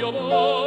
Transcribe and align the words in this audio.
yolun 0.00 0.63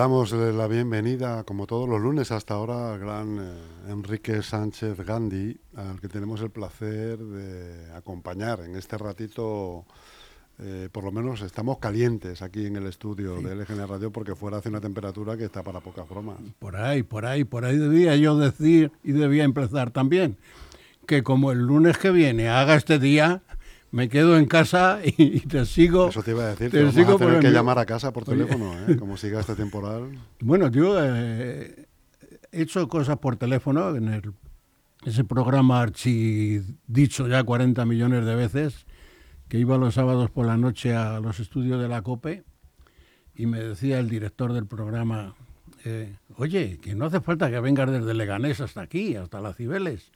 la 0.00 0.66
bienvenida, 0.66 1.44
como 1.44 1.66
todos 1.66 1.86
los 1.86 2.00
lunes 2.00 2.32
hasta 2.32 2.54
ahora, 2.54 2.94
al 2.94 2.98
gran 2.98 3.38
eh, 3.38 3.90
Enrique 3.90 4.40
Sánchez 4.40 4.98
Gandhi, 5.00 5.54
al 5.76 6.00
que 6.00 6.08
tenemos 6.08 6.40
el 6.40 6.48
placer 6.48 7.18
de 7.18 7.92
acompañar 7.92 8.60
en 8.60 8.76
este 8.76 8.96
ratito. 8.96 9.84
Eh, 10.58 10.88
por 10.90 11.04
lo 11.04 11.12
menos 11.12 11.42
estamos 11.42 11.78
calientes 11.80 12.40
aquí 12.40 12.64
en 12.64 12.76
el 12.76 12.86
estudio 12.86 13.42
de 13.42 13.54
LGN 13.54 13.86
Radio 13.86 14.10
porque 14.10 14.34
fuera 14.34 14.56
hace 14.56 14.70
una 14.70 14.80
temperatura 14.80 15.36
que 15.36 15.44
está 15.44 15.62
para 15.62 15.80
pocas 15.80 16.08
bromas. 16.08 16.38
Por 16.58 16.76
ahí, 16.76 17.02
por 17.02 17.26
ahí, 17.26 17.44
por 17.44 17.66
ahí 17.66 17.76
debía 17.76 18.16
yo 18.16 18.38
decir 18.38 18.92
y 19.04 19.12
debía 19.12 19.44
empezar 19.44 19.90
también 19.90 20.38
que 21.06 21.22
como 21.22 21.52
el 21.52 21.58
lunes 21.58 21.98
que 21.98 22.10
viene 22.10 22.48
haga 22.48 22.74
este 22.74 22.98
día, 22.98 23.42
me 23.90 24.08
quedo 24.08 24.36
en 24.36 24.46
casa 24.46 25.00
y, 25.04 25.40
te 25.40 25.64
sigo. 25.66 26.08
Eso 26.08 26.22
te 26.22 26.30
iba 26.32 26.44
a 26.44 26.48
decir, 26.48 26.70
te, 26.70 26.92
sigo 26.92 27.14
a 27.14 27.18
tener 27.18 27.40
que 27.40 27.50
llamar 27.50 27.78
a 27.78 27.86
casa 27.86 28.12
por 28.12 28.24
teléfono, 28.24 28.72
¿eh? 28.86 28.96
como 28.98 29.16
siga 29.16 29.40
este 29.40 29.54
temporal. 29.54 30.18
Bueno, 30.40 30.68
yo 30.68 30.96
eh, 31.02 31.86
he 32.52 32.62
hecho 32.62 32.88
cosas 32.88 33.18
por 33.18 33.36
teléfono 33.36 33.94
en 33.96 34.08
el, 34.08 34.32
ese 35.04 35.24
programa 35.24 35.86
dicho 36.86 37.28
ya 37.28 37.42
40 37.42 37.84
millones 37.86 38.24
de 38.24 38.34
veces, 38.34 38.86
que 39.48 39.58
iba 39.58 39.76
los 39.78 39.94
sábados 39.94 40.30
por 40.30 40.46
la 40.46 40.56
noche 40.56 40.94
a 40.94 41.18
los 41.20 41.40
estudios 41.40 41.80
de 41.80 41.88
la 41.88 42.02
COPE 42.02 42.44
y 43.34 43.46
me 43.46 43.60
decía 43.60 43.98
el 43.98 44.08
director 44.08 44.52
del 44.52 44.66
programa, 44.66 45.34
eh, 45.84 46.16
oye, 46.36 46.78
que 46.80 46.94
no 46.94 47.06
hace 47.06 47.20
falta 47.20 47.50
que 47.50 47.58
vengas 47.58 47.90
desde 47.90 48.14
Leganés 48.14 48.60
hasta 48.60 48.82
aquí, 48.82 49.16
hasta 49.16 49.40
las 49.40 49.56
Cibeles 49.56 50.12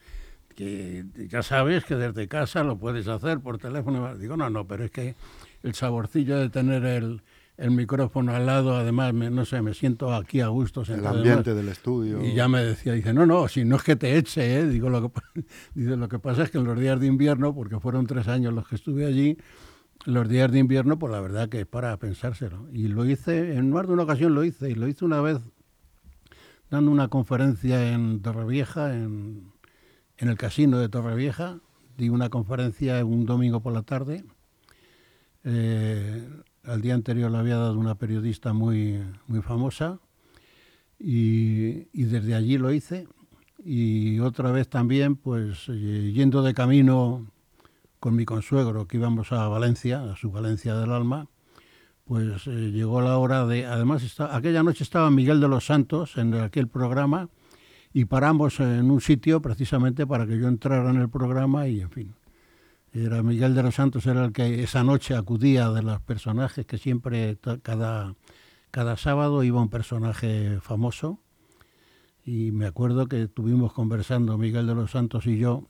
que 0.54 1.04
ya 1.28 1.42
sabes 1.42 1.84
que 1.84 1.96
desde 1.96 2.28
casa 2.28 2.64
lo 2.64 2.78
puedes 2.78 3.08
hacer 3.08 3.40
por 3.40 3.58
teléfono. 3.58 4.16
Digo, 4.16 4.36
no, 4.36 4.50
no, 4.50 4.66
pero 4.66 4.84
es 4.84 4.90
que 4.90 5.14
el 5.62 5.74
saborcillo 5.74 6.38
de 6.38 6.48
tener 6.48 6.84
el, 6.84 7.22
el 7.56 7.70
micrófono 7.70 8.34
al 8.34 8.46
lado, 8.46 8.76
además, 8.76 9.14
no 9.14 9.44
sé, 9.44 9.62
me 9.62 9.74
siento 9.74 10.12
aquí 10.12 10.40
a 10.40 10.48
gusto. 10.48 10.82
El 10.88 11.06
ambiente 11.06 11.54
del 11.54 11.68
estudio. 11.68 12.24
Y 12.24 12.34
ya 12.34 12.48
me 12.48 12.64
decía, 12.64 12.92
dice, 12.92 13.14
no, 13.14 13.26
no, 13.26 13.48
si 13.48 13.64
no 13.64 13.76
es 13.76 13.82
que 13.82 13.96
te 13.96 14.16
eche, 14.16 14.58
¿eh? 14.58 14.66
Digo, 14.66 14.90
lo 14.90 15.12
que, 15.12 15.20
dice, 15.74 15.96
lo 15.96 16.08
que 16.08 16.18
pasa 16.18 16.42
es 16.42 16.50
que 16.50 16.58
en 16.58 16.64
los 16.64 16.78
días 16.78 16.98
de 16.98 17.06
invierno, 17.06 17.54
porque 17.54 17.78
fueron 17.78 18.06
tres 18.06 18.28
años 18.28 18.52
los 18.52 18.66
que 18.66 18.74
estuve 18.74 19.06
allí, 19.06 19.38
los 20.04 20.28
días 20.28 20.50
de 20.50 20.58
invierno, 20.58 20.98
pues 20.98 21.12
la 21.12 21.20
verdad 21.20 21.48
que 21.48 21.60
es 21.60 21.66
para 21.66 21.96
pensárselo. 21.96 22.68
Y 22.72 22.88
lo 22.88 23.04
hice, 23.06 23.54
en 23.54 23.70
más 23.70 23.86
de 23.86 23.92
una 23.92 24.02
ocasión 24.02 24.34
lo 24.34 24.44
hice, 24.44 24.70
y 24.70 24.74
lo 24.74 24.88
hice 24.88 25.04
una 25.04 25.20
vez 25.20 25.38
dando 26.70 26.90
una 26.90 27.08
conferencia 27.08 27.92
en 27.92 28.20
Torrevieja, 28.20 28.94
en 28.94 29.53
en 30.24 30.30
el 30.30 30.38
casino 30.38 30.78
de 30.78 30.88
Torrevieja, 30.88 31.58
di 31.98 32.08
una 32.08 32.30
conferencia 32.30 33.04
un 33.04 33.26
domingo 33.26 33.60
por 33.60 33.74
la 33.74 33.82
tarde. 33.82 34.24
Eh, 35.44 36.26
al 36.64 36.80
día 36.80 36.94
anterior 36.94 37.30
la 37.30 37.40
había 37.40 37.58
dado 37.58 37.78
una 37.78 37.96
periodista 37.96 38.54
muy, 38.54 39.02
muy 39.26 39.42
famosa 39.42 40.00
y, 40.98 41.84
desde 41.92 42.34
allí 42.34 42.56
lo 42.56 42.72
hice. 42.72 43.06
Y 43.62 44.18
otra 44.20 44.50
vez 44.50 44.68
también, 44.68 45.16
pues 45.16 45.66
eh, 45.68 46.12
yendo 46.14 46.42
de 46.42 46.54
camino 46.54 47.26
con 48.00 48.16
mi 48.16 48.24
consuegro, 48.24 48.88
que 48.88 48.96
íbamos 48.96 49.30
a 49.30 49.46
Valencia, 49.48 50.10
a 50.10 50.16
su 50.16 50.30
Valencia 50.30 50.74
del 50.74 50.90
Alma, 50.90 51.28
pues 52.06 52.46
eh, 52.46 52.70
llegó 52.72 53.02
la 53.02 53.18
hora 53.18 53.46
de... 53.46 53.66
Además, 53.66 54.18
aquella 54.20 54.62
noche 54.62 54.84
estaba 54.84 55.10
Miguel 55.10 55.40
de 55.40 55.48
los 55.48 55.66
Santos 55.66 56.16
en 56.16 56.32
aquel 56.32 56.68
programa 56.68 57.28
y 57.96 58.06
paramos 58.06 58.58
en 58.58 58.90
un 58.90 59.00
sitio 59.00 59.40
precisamente 59.40 60.04
para 60.04 60.26
que 60.26 60.36
yo 60.36 60.48
entrara 60.48 60.90
en 60.90 60.96
el 60.96 61.08
programa 61.08 61.68
y 61.68 61.80
en 61.80 61.90
fin. 61.90 62.14
Era 62.92 63.22
Miguel 63.22 63.54
de 63.54 63.62
los 63.62 63.76
Santos 63.76 64.06
era 64.06 64.24
el 64.24 64.32
que 64.32 64.64
esa 64.64 64.82
noche 64.82 65.14
acudía 65.14 65.70
de 65.70 65.82
los 65.82 66.00
personajes 66.00 66.66
que 66.66 66.76
siempre 66.76 67.38
cada, 67.62 68.16
cada 68.72 68.96
sábado 68.96 69.44
iba 69.44 69.62
un 69.62 69.68
personaje 69.68 70.58
famoso 70.60 71.20
y 72.24 72.50
me 72.50 72.66
acuerdo 72.66 73.06
que 73.06 73.22
estuvimos 73.22 73.72
conversando 73.72 74.38
Miguel 74.38 74.66
de 74.66 74.74
los 74.74 74.90
Santos 74.90 75.26
y 75.26 75.38
yo 75.38 75.68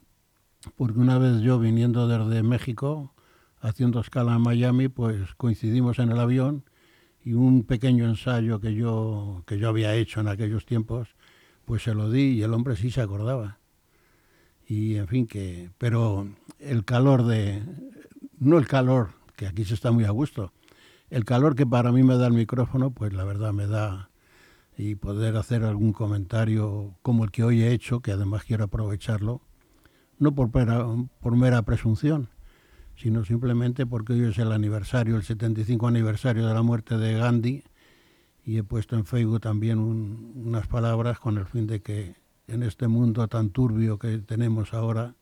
porque 0.75 0.99
una 0.99 1.19
vez 1.19 1.41
yo 1.41 1.59
viniendo 1.59 2.07
desde 2.07 2.41
México 2.41 3.13
haciendo 3.59 3.99
escala 3.99 4.35
en 4.35 4.41
Miami 4.41 4.87
pues 4.87 5.35
coincidimos 5.37 5.99
en 5.99 6.11
el 6.11 6.19
avión 6.19 6.63
y 7.23 7.33
un 7.33 7.63
pequeño 7.65 8.05
ensayo 8.05 8.59
que 8.59 8.73
yo 8.73 9.43
que 9.45 9.59
yo 9.59 9.69
había 9.69 9.93
hecho 9.93 10.21
en 10.21 10.27
aquellos 10.27 10.65
tiempos 10.65 11.09
pues 11.65 11.83
se 11.83 11.93
lo 11.93 12.09
di 12.09 12.33
y 12.33 12.43
el 12.43 12.53
hombre 12.53 12.75
sí 12.75 12.91
se 12.91 13.01
acordaba. 13.01 13.59
Y 14.67 14.95
en 14.95 15.07
fin, 15.07 15.27
que. 15.27 15.69
Pero 15.77 16.27
el 16.59 16.85
calor 16.85 17.25
de. 17.25 17.63
No 18.39 18.57
el 18.57 18.67
calor, 18.67 19.11
que 19.35 19.47
aquí 19.47 19.65
se 19.65 19.73
está 19.73 19.91
muy 19.91 20.05
a 20.05 20.11
gusto. 20.11 20.53
El 21.09 21.23
calor 21.23 21.55
que 21.55 21.65
para 21.65 21.91
mí 21.91 22.03
me 22.03 22.17
da 22.17 22.27
el 22.27 22.33
micrófono, 22.33 22.91
pues 22.91 23.13
la 23.13 23.23
verdad 23.23 23.53
me 23.53 23.67
da. 23.67 24.09
Y 24.77 24.95
poder 24.95 25.37
hacer 25.37 25.63
algún 25.63 25.93
comentario 25.93 26.95
como 27.01 27.23
el 27.23 27.31
que 27.31 27.43
hoy 27.43 27.61
he 27.61 27.71
hecho, 27.71 28.01
que 28.01 28.11
además 28.11 28.43
quiero 28.43 28.65
aprovecharlo, 28.65 29.41
no 30.19 30.35
por 30.35 30.49
por 30.51 31.35
mera 31.37 31.61
presunción, 31.61 32.29
sino 32.97 33.23
simplemente 33.23 33.85
porque 33.85 34.13
hoy 34.13 34.25
es 34.25 34.37
el 34.37 34.51
aniversario, 34.51 35.15
el 35.15 35.23
75 35.23 35.87
aniversario 35.87 36.45
de 36.45 36.53
la 36.53 36.61
muerte 36.61 36.97
de 36.97 37.13
Gandhi 37.13 37.63
y 38.45 38.57
he 38.59 38.63
puesto 38.63 38.95
en 38.95 39.05
Facebook 39.05 39.41
también 39.41 39.79
unas 39.79 40.67
palabras 40.67 41.19
con 41.19 41.39
el 41.39 41.47
fin 41.47 41.65
de 41.65 41.81
que 41.81 42.15
en 42.47 42.61
este 42.61 42.87
mundo 42.87 43.27
tan 43.27 43.49
turbio 43.49 43.97
que 43.97 44.19
tenemos 44.19 44.75
ahora, 44.75 45.15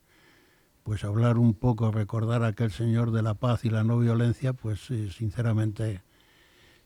pues 0.83 1.05
hablar 1.05 1.37
un 1.37 1.53
poco, 1.53 1.89
recordar 1.89 2.43
a 2.43 2.47
aquel 2.47 2.71
señor 2.71 3.11
de 3.11 3.21
la 3.21 3.35
paz 3.35 3.63
y 3.63 3.69
la 3.69 3.85
no 3.85 3.97
violencia, 3.97 4.51
pues 4.51 4.81
sinceramente 5.15 6.01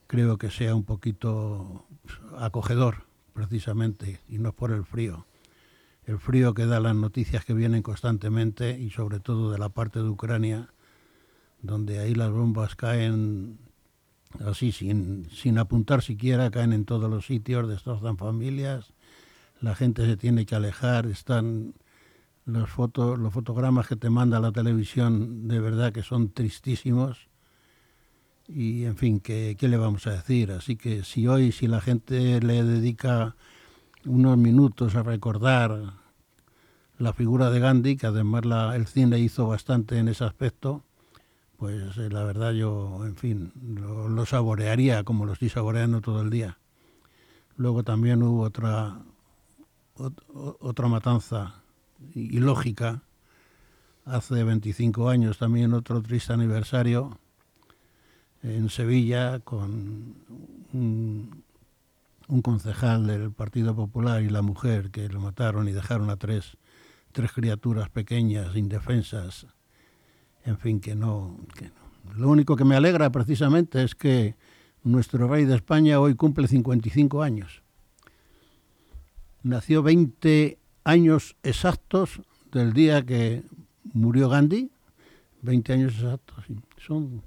creo 0.05 0.37
que 0.37 0.51
sea 0.51 0.75
un 0.75 0.83
poquito 0.83 1.87
acogedor, 2.37 3.05
precisamente, 3.33 4.19
y 4.29 4.37
no 4.37 4.53
por 4.53 4.71
el 4.71 4.85
frío. 4.85 5.25
El 6.05 6.19
frío 6.19 6.53
que 6.53 6.67
da 6.67 6.79
las 6.79 6.95
noticias 6.95 7.45
que 7.45 7.55
vienen 7.55 7.81
constantemente 7.81 8.79
y 8.79 8.91
sobre 8.91 9.19
todo 9.19 9.51
de 9.51 9.57
la 9.57 9.69
parte 9.69 9.99
de 9.99 10.07
Ucrania, 10.07 10.69
donde 11.63 11.97
ahí 11.97 12.13
las 12.13 12.31
bombas 12.31 12.75
caen 12.75 13.57
así 14.45 14.71
sin, 14.71 15.29
sin 15.31 15.57
apuntar 15.57 16.01
siquiera, 16.01 16.51
caen 16.51 16.73
en 16.73 16.85
todos 16.85 17.09
los 17.09 17.25
sitios, 17.25 17.67
destrozan 17.67 18.17
familias, 18.17 18.93
la 19.61 19.75
gente 19.75 20.05
se 20.05 20.17
tiene 20.17 20.45
que 20.45 20.55
alejar, 20.55 21.07
están 21.07 21.73
los, 22.45 22.69
fotos, 22.69 23.19
los 23.19 23.33
fotogramas 23.33 23.87
que 23.87 23.95
te 23.95 24.09
manda 24.09 24.39
la 24.39 24.51
televisión 24.51 25.47
de 25.47 25.59
verdad 25.59 25.91
que 25.91 26.03
son 26.03 26.31
tristísimos 26.31 27.27
y 28.47 28.85
en 28.85 28.95
fin, 28.95 29.19
¿qué, 29.19 29.57
¿qué, 29.59 29.67
le 29.67 29.77
vamos 29.77 30.07
a 30.07 30.11
decir? 30.11 30.51
Así 30.51 30.77
que 30.77 31.03
si 31.03 31.27
hoy, 31.27 31.51
si 31.51 31.67
la 31.67 31.81
gente 31.81 32.39
le 32.39 32.63
dedica 32.63 33.35
unos 34.05 34.37
minutos 34.37 34.95
a 34.95 35.03
recordar 35.03 35.93
la 36.97 37.13
figura 37.13 37.49
de 37.49 37.59
Gandhi, 37.59 37.97
que 37.97 38.07
además 38.07 38.45
la, 38.45 38.75
el 38.75 38.87
cine 38.87 39.19
hizo 39.19 39.47
bastante 39.47 39.97
en 39.97 40.07
ese 40.07 40.23
aspecto, 40.23 40.83
pues 41.57 41.97
eh, 41.97 42.09
la 42.09 42.23
verdad 42.23 42.51
yo, 42.51 43.03
en 43.05 43.15
fin, 43.15 43.51
lo, 43.75 44.25
saborearía 44.25 45.03
como 45.03 45.25
lo 45.25 45.33
estoy 45.33 45.49
saboreando 45.49 46.01
todo 46.01 46.21
el 46.21 46.29
día. 46.29 46.57
Luego 47.55 47.83
también 47.83 48.21
hubo 48.21 48.43
otra, 48.43 48.99
otra 50.59 50.87
matanza 50.87 51.63
ilógica, 52.13 53.01
hace 54.05 54.43
25 54.43 55.09
años 55.09 55.39
también 55.39 55.73
otro 55.73 56.01
triste 56.01 56.33
aniversario 56.33 57.19
en 58.43 58.69
Sevilla 58.69 59.39
con 59.39 60.15
un, 60.73 61.43
un 62.27 62.41
concejal 62.41 63.07
del 63.07 63.31
Partido 63.31 63.75
Popular 63.75 64.21
y 64.21 64.29
la 64.29 64.41
mujer 64.41 64.91
que 64.91 65.09
lo 65.09 65.19
mataron 65.19 65.67
y 65.67 65.71
dejaron 65.71 66.09
a 66.09 66.17
tres, 66.17 66.57
tres 67.11 67.31
criaturas 67.31 67.89
pequeñas, 67.89 68.55
indefensas. 68.55 69.47
En 70.47 70.57
fin, 70.57 70.79
que 70.79 70.95
no, 70.95 71.37
que 71.55 71.65
no. 71.65 72.15
Lo 72.15 72.29
único 72.29 72.55
que 72.55 72.63
me 72.63 72.77
alegra 72.77 73.11
precisamente 73.11 73.83
es 73.83 73.95
que 73.95 74.35
nuestro 74.81 75.27
rey 75.27 75.43
de 75.43 75.55
España 75.55 75.99
hoy 75.99 76.15
cumple 76.15 76.47
55 76.47 77.21
años. 77.21 77.61
Nació 79.43 79.83
20 79.83 80.57
años 80.85 81.35
exactos 81.43 82.21
del 82.53 82.71
día 82.71 83.05
que 83.05 83.43
murió 83.93 84.29
Gandhi, 84.29 84.71
20 85.41 85.73
años 85.73 85.95
exactos. 85.95 86.45
Son, 86.77 87.21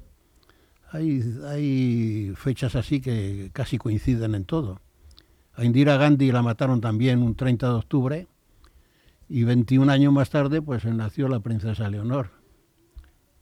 hay, 0.91 2.33
fechas 2.37 2.75
así 2.75 3.03
que 3.03 3.51
casi 3.53 3.77
coinciden 3.77 4.35
en 4.35 4.47
todo. 4.47 4.81
A 5.53 5.65
Indira 5.67 5.99
Gandhi 5.99 6.33
la 6.33 6.41
mataron 6.41 6.81
también 6.81 7.23
un 7.23 7.35
30 7.35 7.69
de 7.69 7.75
octubre 7.75 8.27
y 9.29 9.45
21 9.45 9.93
años 9.93 10.11
más 10.11 10.31
tarde 10.31 10.63
pues 10.63 10.87
nació 10.87 11.29
la 11.29 11.41
princesa 11.41 11.91
Leonor. 11.91 12.40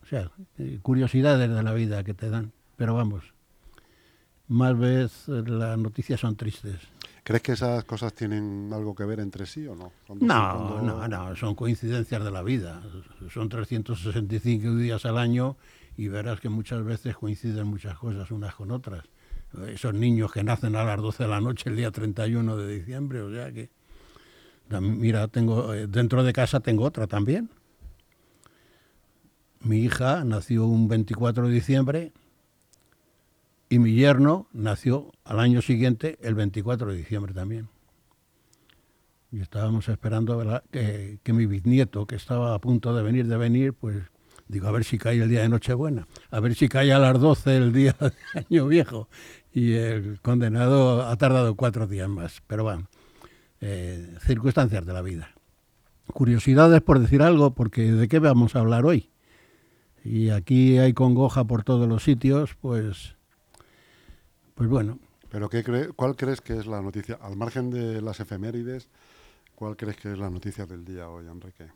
O 0.09 0.11
sea, 0.11 0.31
eh, 0.57 0.79
curiosidades 0.81 1.51
de 1.51 1.63
la 1.63 1.75
vida 1.75 2.03
que 2.03 2.15
te 2.15 2.31
dan. 2.31 2.53
Pero 2.77 2.95
vamos, 2.95 3.35
más 4.47 4.79
vez 4.79 5.29
las 5.29 5.77
noticias 5.77 6.21
son 6.21 6.35
tristes. 6.35 6.79
¿Crees 7.23 7.43
que 7.43 7.53
esas 7.53 7.85
cosas 7.85 8.15
tienen 8.15 8.71
algo 8.73 8.95
que 8.95 9.05
ver 9.05 9.21
entre 9.21 9.45
sí 9.45 9.67
o 9.67 9.75
no? 9.75 9.93
No, 10.19 10.81
no, 10.81 11.07
no, 11.07 11.37
son 11.37 11.55
coincidencias 11.55 12.25
de 12.25 12.31
la 12.31 12.43
vida. 12.43 12.81
Son 13.31 13.51
365 13.51 14.77
días 14.77 15.05
al 15.05 15.19
año 15.19 15.59
y 15.99 16.09
verás 16.09 16.41
que 16.41 16.49
muchas 16.49 16.83
veces 16.83 17.15
coinciden 17.15 17.67
muchas 17.67 17.99
cosas 17.99 18.31
unas 18.31 18.55
con 18.55 18.71
otras. 18.71 19.05
Esos 19.67 19.93
niños 19.93 20.33
que 20.33 20.43
nacen 20.43 20.75
a 20.75 20.85
las 20.85 21.03
12 21.03 21.25
de 21.25 21.29
la 21.29 21.43
noche 21.43 21.69
el 21.69 21.77
día 21.77 21.91
31 21.91 22.57
de 22.57 22.79
diciembre, 22.79 23.21
o 23.21 23.31
sea 23.31 23.53
que... 23.53 23.69
Mira, 24.81 25.29
tengo 25.29 25.75
eh, 25.75 25.87
dentro 25.87 26.25
de 26.25 26.33
casa 26.33 26.61
tengo 26.61 26.85
otra 26.85 27.07
también. 27.07 27.51
Mi 29.61 29.81
hija 29.81 30.25
nació 30.25 30.67
un 30.67 30.89
24 30.89 31.49
de 31.49 31.55
diciembre 31.55 32.13
y 33.69 33.79
mi 33.79 33.95
yerno 33.95 34.47
nació 34.53 35.13
al 35.25 35.41
año 35.41 35.63
siguiente, 35.63 36.19
el 36.23 36.35
24 36.35 36.91
de 36.91 36.97
diciembre 36.97 37.35
también. 37.35 37.69
Y 39.31 39.41
estábamos 39.41 39.89
esperando 39.89 40.63
que, 40.71 41.19
que, 41.23 41.33
mi 41.33 41.45
bisnieto, 41.45 42.07
que 42.07 42.17
estaba 42.17 42.55
a 42.55 42.59
punto 42.61 42.95
de 42.95 43.03
venir, 43.03 43.27
de 43.27 43.37
venir, 43.37 43.75
pues 43.75 43.97
digo, 44.47 44.69
a 44.69 44.73
ver 44.73 44.85
si 44.85 44.97
cae 44.97 45.23
el 45.23 45.29
día 45.29 45.43
de 45.43 45.51
Nochebuena, 45.51 46.07
a 46.31 46.41
ver 46.41 46.55
si 46.55 46.69
cae 46.69 46.93
a 46.93 46.99
las 46.99 47.21
12 47.21 47.57
el 47.57 47.73
día 47.73 47.95
de 48.01 48.41
Año 48.49 48.67
Viejo. 48.69 49.09
Y 49.53 49.75
el 49.75 50.21
condenado 50.23 51.07
ha 51.07 51.17
tardado 51.17 51.55
cuatro 51.57 51.87
días 51.87 52.09
más. 52.09 52.43
Pero 52.47 52.65
bueno, 52.65 52.89
eh, 53.61 54.15
circunstancias 54.25 54.87
de 54.87 54.93
la 54.93 55.03
vida. 55.03 55.35
Curiosidades 56.07 56.81
por 56.81 57.01
decir 57.01 57.23
algo, 57.23 57.55
porque 57.55 57.93
¿de 57.93 58.09
qué 58.09 58.19
vamos 58.19 58.57
a 58.57 58.61
hablar 58.61 58.87
hoy? 58.87 59.11
Y 60.09 60.31
aquí 60.31 60.79
hay 60.79 60.95
congoja 60.95 61.45
por 61.45 61.65
todos 61.65 61.87
los 61.87 62.03
sitios, 62.03 62.55
pues 62.61 63.15
pues 64.55 64.71
bueno. 64.71 64.99
¿Pero 65.31 65.51
qué 65.51 65.63
cuál 65.95 66.17
crees 66.17 66.41
que 66.41 66.57
es 66.57 66.67
la 66.67 66.81
noticia, 66.81 67.19
al 67.21 67.37
margen 67.37 67.71
de 67.71 68.01
las 68.01 68.19
efemérides, 68.19 68.89
cuál 69.55 69.77
crees 69.77 69.97
que 69.97 70.11
es 70.13 70.19
la 70.19 70.31
noticia 70.31 70.65
del 70.65 70.85
día 70.85 71.11
hoy, 71.11 71.27
Enrique? 71.27 71.67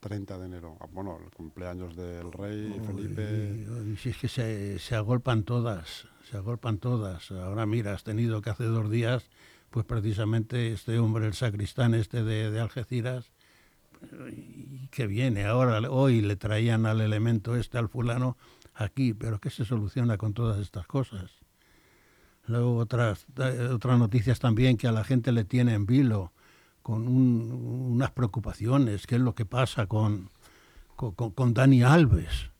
30 0.00 0.38
de 0.38 0.46
enero. 0.46 0.76
Ah, 0.80 0.86
bueno, 0.90 1.18
el 1.22 1.30
cumpleaños 1.30 1.94
del 1.94 2.32
rey 2.32 2.80
Felipe. 2.86 3.96
si 3.98 4.08
es 4.08 4.16
que 4.16 4.28
se, 4.28 4.78
se, 4.78 4.94
agolpan 4.94 5.44
todas, 5.44 6.08
se 6.30 6.38
agolpan 6.38 6.78
todas. 6.78 7.30
Ahora 7.30 7.66
mira, 7.66 7.92
has 7.92 8.04
tenido 8.04 8.40
que 8.40 8.50
hace 8.50 8.64
dos 8.64 8.90
días, 8.90 9.28
pues 9.70 9.84
precisamente 9.84 10.72
este 10.72 10.98
hombre, 10.98 11.26
el 11.26 11.34
sacristán 11.34 11.94
este 11.94 12.24
de, 12.24 12.50
de 12.50 12.60
Algeciras, 12.60 13.30
que 14.90 15.06
viene 15.06 15.44
ahora, 15.44 15.78
hoy 15.90 16.20
le 16.20 16.36
traían 16.36 16.86
al 16.86 17.00
elemento 17.00 17.56
este, 17.56 17.78
al 17.78 17.88
fulano, 17.88 18.36
aquí, 18.74 19.14
pero 19.14 19.40
¿qué 19.40 19.50
se 19.50 19.64
soluciona 19.64 20.16
con 20.16 20.34
todas 20.34 20.60
estas 20.60 20.86
cosas? 20.86 21.30
Luego 22.46 22.76
otras, 22.76 23.26
eh, 23.38 23.68
otras 23.72 23.98
noticias 23.98 24.38
también 24.38 24.76
que 24.76 24.86
a 24.86 24.92
la 24.92 25.04
gente 25.04 25.32
le 25.32 25.44
tiene 25.44 25.74
en 25.74 25.86
vilo, 25.86 26.32
con 26.82 27.08
unas 27.08 28.12
preocupaciones, 28.12 29.06
qué 29.06 29.16
es 29.16 29.20
lo 29.20 29.34
que 29.34 29.44
pasa 29.44 29.86
con, 29.86 30.30
con, 30.94 31.52
Dani 31.52 31.82
Alves, 31.82 32.52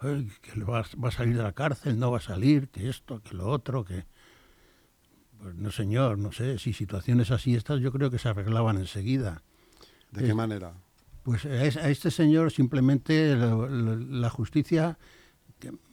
que 0.00 0.62
va, 0.62 0.84
va, 1.02 1.08
a 1.08 1.12
salir 1.12 1.36
de 1.36 1.42
la 1.42 1.52
cárcel, 1.52 1.98
no 1.98 2.10
va 2.10 2.18
a 2.18 2.22
salir, 2.22 2.68
que 2.68 2.90
esto, 2.90 3.22
que 3.22 3.34
lo 3.34 3.48
otro, 3.48 3.84
que... 3.84 4.04
Pues 5.40 5.54
no 5.54 5.70
señor, 5.70 6.18
no 6.18 6.32
sé, 6.32 6.58
si 6.58 6.74
situaciones 6.74 7.30
así 7.30 7.54
estas 7.54 7.80
yo 7.80 7.90
creo 7.92 8.10
que 8.10 8.18
se 8.18 8.28
arreglaban 8.28 8.76
enseguida. 8.76 9.42
¿De 10.12 10.24
qué 10.24 10.34
manera? 10.34 10.72
Pues 11.22 11.44
a 11.44 11.88
este 11.88 12.10
señor 12.10 12.50
simplemente 12.50 13.36
la 13.36 14.30
justicia 14.30 14.98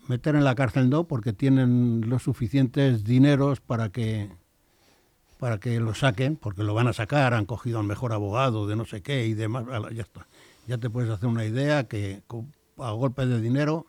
meter 0.07 0.35
en 0.35 0.43
la 0.43 0.55
cárcel 0.55 0.89
no, 0.89 1.05
porque 1.05 1.33
tienen 1.33 2.09
los 2.09 2.23
suficientes 2.23 3.03
dineros 3.03 3.59
para 3.59 3.89
que 3.89 4.29
para 5.39 5.59
que 5.59 5.79
lo 5.79 5.93
saquen, 5.93 6.35
porque 6.35 6.63
lo 6.63 6.73
van 6.73 6.87
a 6.87 6.93
sacar, 6.93 7.35
han 7.35 7.45
cogido 7.45 7.79
al 7.79 7.85
mejor 7.85 8.11
abogado 8.11 8.65
de 8.65 8.75
no 8.75 8.85
sé 8.85 9.03
qué 9.03 9.27
y 9.27 9.35
demás, 9.35 9.65
ya 9.93 10.01
está. 10.01 10.25
Ya 10.65 10.79
te 10.79 10.89
puedes 10.89 11.11
hacer 11.11 11.29
una 11.29 11.45
idea 11.45 11.87
que 11.87 12.23
a 12.77 12.91
golpe 12.91 13.27
de 13.27 13.39
dinero, 13.39 13.85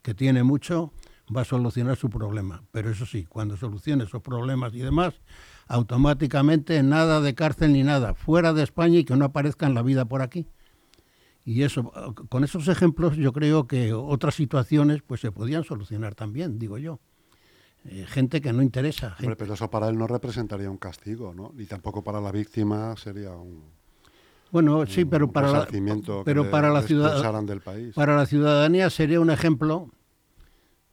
que 0.00 0.14
tiene 0.14 0.42
mucho, 0.42 0.90
va 1.34 1.42
a 1.42 1.44
solucionar 1.44 1.96
su 1.96 2.08
problema. 2.08 2.62
Pero 2.72 2.90
eso 2.90 3.04
sí, 3.04 3.26
cuando 3.26 3.58
solucione 3.58 4.04
esos 4.04 4.22
problemas 4.22 4.72
y 4.72 4.78
demás, 4.78 5.14
automáticamente 5.70 6.82
nada 6.82 7.20
de 7.20 7.36
cárcel 7.36 7.72
ni 7.72 7.84
nada, 7.84 8.14
fuera 8.14 8.52
de 8.52 8.64
España 8.64 8.98
y 8.98 9.04
que 9.04 9.14
no 9.14 9.24
aparezca 9.24 9.66
en 9.66 9.74
la 9.74 9.82
vida 9.82 10.04
por 10.04 10.20
aquí. 10.20 10.48
Y 11.44 11.62
eso, 11.62 11.92
con 12.28 12.42
esos 12.42 12.66
ejemplos 12.66 13.16
yo 13.16 13.32
creo 13.32 13.68
que 13.68 13.92
otras 13.92 14.34
situaciones 14.34 15.02
pues 15.02 15.20
se 15.20 15.30
podían 15.30 15.62
solucionar 15.62 16.16
también, 16.16 16.58
digo 16.58 16.76
yo. 16.76 16.98
Eh, 17.84 18.04
gente 18.06 18.40
que 18.40 18.52
no 18.52 18.62
interesa. 18.62 19.14
Hombre, 19.20 19.36
pero 19.36 19.54
eso 19.54 19.70
para 19.70 19.88
él 19.88 19.96
no 19.96 20.08
representaría 20.08 20.68
un 20.68 20.76
castigo, 20.76 21.32
¿no? 21.32 21.52
Ni 21.54 21.66
tampoco 21.66 22.02
para 22.02 22.20
la 22.20 22.32
víctima 22.32 22.96
sería 22.96 23.30
un... 23.30 23.62
Bueno, 24.50 24.84
sí, 24.86 25.04
pero 25.04 25.30
para 25.30 25.52
la, 25.52 25.68
pero 26.24 26.50
para 26.50 26.70
la 26.70 26.82
para 27.94 28.16
la 28.16 28.26
ciudadanía 28.26 28.90
sería 28.90 29.20
un 29.20 29.30
ejemplo 29.30 29.88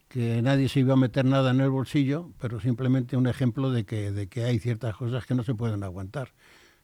que 0.08 0.42
nadie 0.42 0.70
se 0.70 0.80
iba 0.80 0.94
a 0.94 0.98
meter 0.98 1.26
nada 1.26 1.52
en 1.52 1.60
el 1.60 1.70
bolsillo, 1.70 2.32
pero 2.40 2.60
simplemente 2.60 3.18
un 3.18 3.28
ejemplo 3.28 3.72
de 3.72 3.86
que, 3.86 4.12
de 4.12 4.28
que 4.28 4.44
hay 4.44 4.60
ciertas 4.60 4.96
cosas 4.96 5.26
que 5.26 5.36
no 5.36 5.44
se 5.44 5.54
pueden 5.54 5.84
aguantar. 5.84 6.32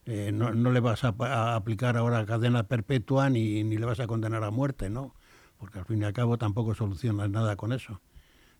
Eh, 0.06 0.32
no, 0.32 0.52
no, 0.52 0.70
le 0.70 0.80
vas 0.80 1.02
a, 1.04 1.54
aplicar 1.54 1.96
ahora 1.96 2.26
cadena 2.26 2.64
perpetua 2.64 3.30
ni, 3.30 3.64
ni, 3.64 3.78
le 3.78 3.86
vas 3.86 4.00
a 4.00 4.06
condenar 4.06 4.44
a 4.44 4.50
muerte, 4.50 4.90
¿no? 4.90 5.14
Porque 5.56 5.78
al 5.78 5.86
fin 5.86 6.02
y 6.02 6.04
al 6.04 6.12
cabo 6.12 6.36
tampoco 6.36 6.74
solucionas 6.74 7.30
nada 7.30 7.56
con 7.56 7.72
eso. 7.72 8.02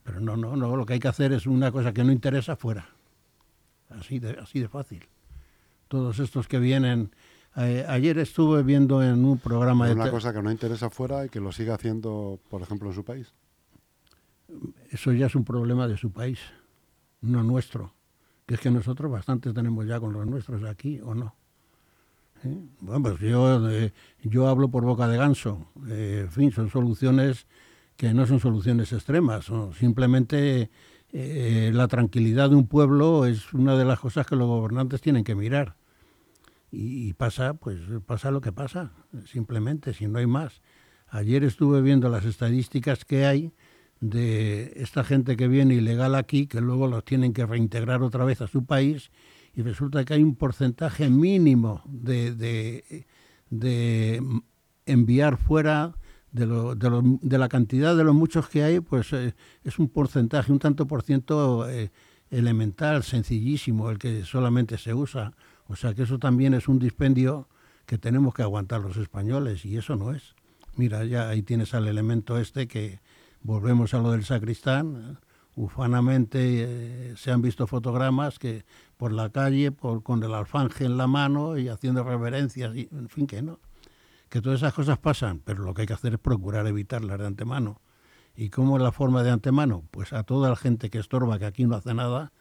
Pero 0.04 0.20
no, 0.20 0.36
no, 0.36 0.56
no, 0.56 0.76
lo 0.76 0.86
que 0.86 0.94
hay 0.94 1.00
que 1.00 1.08
hacer 1.08 1.32
es 1.32 1.46
una 1.46 1.70
cosa 1.70 1.92
que 1.92 2.02
no 2.02 2.12
interesa 2.12 2.56
fuera. 2.56 2.88
Así 3.90 4.18
de, 4.18 4.38
así 4.40 4.60
de 4.60 4.68
fácil. 4.68 5.06
Todos 5.88 6.18
estos 6.18 6.48
que 6.48 6.58
vienen... 6.58 7.14
Eh, 7.56 7.84
ayer 7.88 8.18
estuve 8.18 8.62
viendo 8.62 9.02
en 9.02 9.24
un 9.24 9.38
programa... 9.38 9.90
Una 9.90 10.10
cosa 10.10 10.32
que 10.32 10.42
no 10.42 10.50
interesa 10.50 10.90
fuera 10.90 11.24
y 11.26 11.28
que 11.28 11.40
lo 11.40 11.52
siga 11.52 11.74
haciendo, 11.74 12.40
por 12.48 12.62
ejemplo, 12.62 12.88
en 12.88 12.94
su 12.94 13.04
país. 13.04 13.32
Eso 14.90 15.12
ya 15.12 15.26
es 15.26 15.34
un 15.34 15.44
problema 15.44 15.88
de 15.88 15.96
su 15.96 16.12
país, 16.12 16.38
no 17.20 17.42
nuestro 17.42 17.94
que 18.46 18.54
es 18.54 18.60
que 18.60 18.70
nosotros 18.70 19.10
bastante 19.10 19.52
tenemos 19.52 19.86
ya 19.86 20.00
con 20.00 20.12
los 20.12 20.26
nuestros 20.26 20.64
aquí, 20.64 21.00
¿o 21.02 21.14
no? 21.14 21.34
Bueno, 22.80 23.02
pues 23.02 23.20
yo, 23.20 23.70
eh, 23.70 23.92
yo 24.22 24.48
hablo 24.48 24.68
por 24.68 24.84
boca 24.84 25.08
de 25.08 25.16
ganso. 25.16 25.66
Eh, 25.88 26.22
en 26.24 26.30
fin, 26.30 26.52
son 26.52 26.68
soluciones 26.68 27.46
que 27.96 28.12
no 28.12 28.26
son 28.26 28.38
soluciones 28.38 28.92
extremas, 28.92 29.46
son 29.46 29.72
simplemente 29.72 30.70
eh, 31.12 31.70
la 31.72 31.88
tranquilidad 31.88 32.50
de 32.50 32.56
un 32.56 32.66
pueblo 32.66 33.24
es 33.24 33.54
una 33.54 33.78
de 33.78 33.86
las 33.86 33.98
cosas 33.98 34.26
que 34.26 34.36
los 34.36 34.46
gobernantes 34.46 35.00
tienen 35.00 35.24
que 35.24 35.34
mirar. 35.34 35.76
Y, 36.70 37.08
y, 37.08 37.12
pasa, 37.14 37.54
pues 37.54 37.78
pasa 38.04 38.30
lo 38.30 38.42
que 38.42 38.52
pasa, 38.52 38.92
simplemente, 39.24 39.94
si 39.94 40.06
no 40.06 40.18
hay 40.18 40.26
más. 40.26 40.60
Ayer 41.08 41.44
estuve 41.44 41.80
viendo 41.80 42.10
las 42.10 42.24
estadísticas 42.26 43.04
que 43.06 43.24
hay 43.24 43.52
de 44.04 44.74
esta 44.76 45.02
gente 45.02 45.34
que 45.34 45.48
viene 45.48 45.76
ilegal 45.76 46.14
aquí, 46.14 46.46
que 46.46 46.60
luego 46.60 46.88
los 46.88 47.06
tienen 47.06 47.32
que 47.32 47.46
reintegrar 47.46 48.02
otra 48.02 48.26
vez 48.26 48.42
a 48.42 48.46
su 48.46 48.66
país, 48.66 49.10
y 49.54 49.62
resulta 49.62 50.04
que 50.04 50.12
hay 50.12 50.22
un 50.22 50.34
porcentaje 50.34 51.08
mínimo 51.08 51.82
de, 51.86 52.34
de, 53.48 54.22
enviar 54.84 55.38
fuera 55.38 55.94
de, 56.32 56.44
lo, 56.44 56.74
de, 56.74 57.18
de, 57.22 57.38
la 57.38 57.48
cantidad 57.48 57.96
de 57.96 58.04
los 58.04 58.14
muchos 58.14 58.50
que 58.50 58.62
hay, 58.62 58.80
pues 58.80 59.10
eh, 59.14 59.34
es 59.62 59.78
un 59.78 59.88
porcentaje, 59.88 60.52
un 60.52 60.58
tanto 60.58 60.86
por 60.86 61.00
ciento 61.02 61.66
eh, 61.70 61.90
elemental, 62.30 63.04
sencillísimo, 63.04 63.90
el 63.90 63.98
que 63.98 64.24
solamente 64.24 64.76
se 64.76 64.92
usa. 64.92 65.32
O 65.66 65.76
sea 65.76 65.94
que 65.94 66.02
eso 66.02 66.18
también 66.18 66.52
es 66.52 66.68
un 66.68 66.78
dispendio 66.78 67.48
que 67.86 67.96
tenemos 67.96 68.34
que 68.34 68.42
aguantar 68.42 68.82
los 68.82 68.98
españoles, 68.98 69.64
y 69.64 69.78
eso 69.78 69.96
no 69.96 70.12
es. 70.12 70.34
Mira, 70.76 71.06
ya 71.06 71.30
ahí 71.30 71.42
tienes 71.42 71.72
al 71.72 71.88
elemento 71.88 72.38
este 72.38 72.68
que, 72.68 73.00
volvemos 73.44 73.94
a 73.94 73.98
lo 73.98 74.10
del 74.10 74.24
sacristán, 74.24 75.20
ufanamente 75.54 76.38
eh, 76.40 77.14
se 77.16 77.30
han 77.30 77.42
visto 77.42 77.68
fotogramas 77.68 78.40
que 78.40 78.64
por 78.96 79.12
la 79.12 79.30
calle, 79.30 79.70
por, 79.70 80.02
con 80.02 80.22
el 80.24 80.34
alfanje 80.34 80.84
en 80.84 80.96
la 80.96 81.06
mano 81.06 81.56
y 81.56 81.68
haciendo 81.68 82.02
reverencias, 82.02 82.74
y, 82.74 82.88
en 82.90 83.08
fin, 83.08 83.28
que 83.28 83.42
no. 83.42 83.60
Que 84.28 84.40
todas 84.40 84.60
esas 84.60 84.74
cosas 84.74 84.98
pasan, 84.98 85.40
pero 85.44 85.62
lo 85.62 85.74
que 85.74 85.82
hay 85.82 85.86
que 85.86 85.92
hacer 85.92 86.14
es 86.14 86.18
procurar 86.18 86.66
evitarlas 86.66 87.20
de 87.20 87.26
antemano. 87.26 87.80
¿Y 88.34 88.48
cómo 88.48 88.78
es 88.78 88.82
la 88.82 88.90
forma 88.90 89.22
de 89.22 89.30
antemano? 89.30 89.84
Pues 89.92 90.12
a 90.12 90.24
toda 90.24 90.48
la 90.48 90.56
gente 90.56 90.90
que 90.90 90.98
estorba, 90.98 91.38
que 91.38 91.44
aquí 91.44 91.66
no 91.66 91.76
hace 91.76 91.94
nada, 91.94 92.32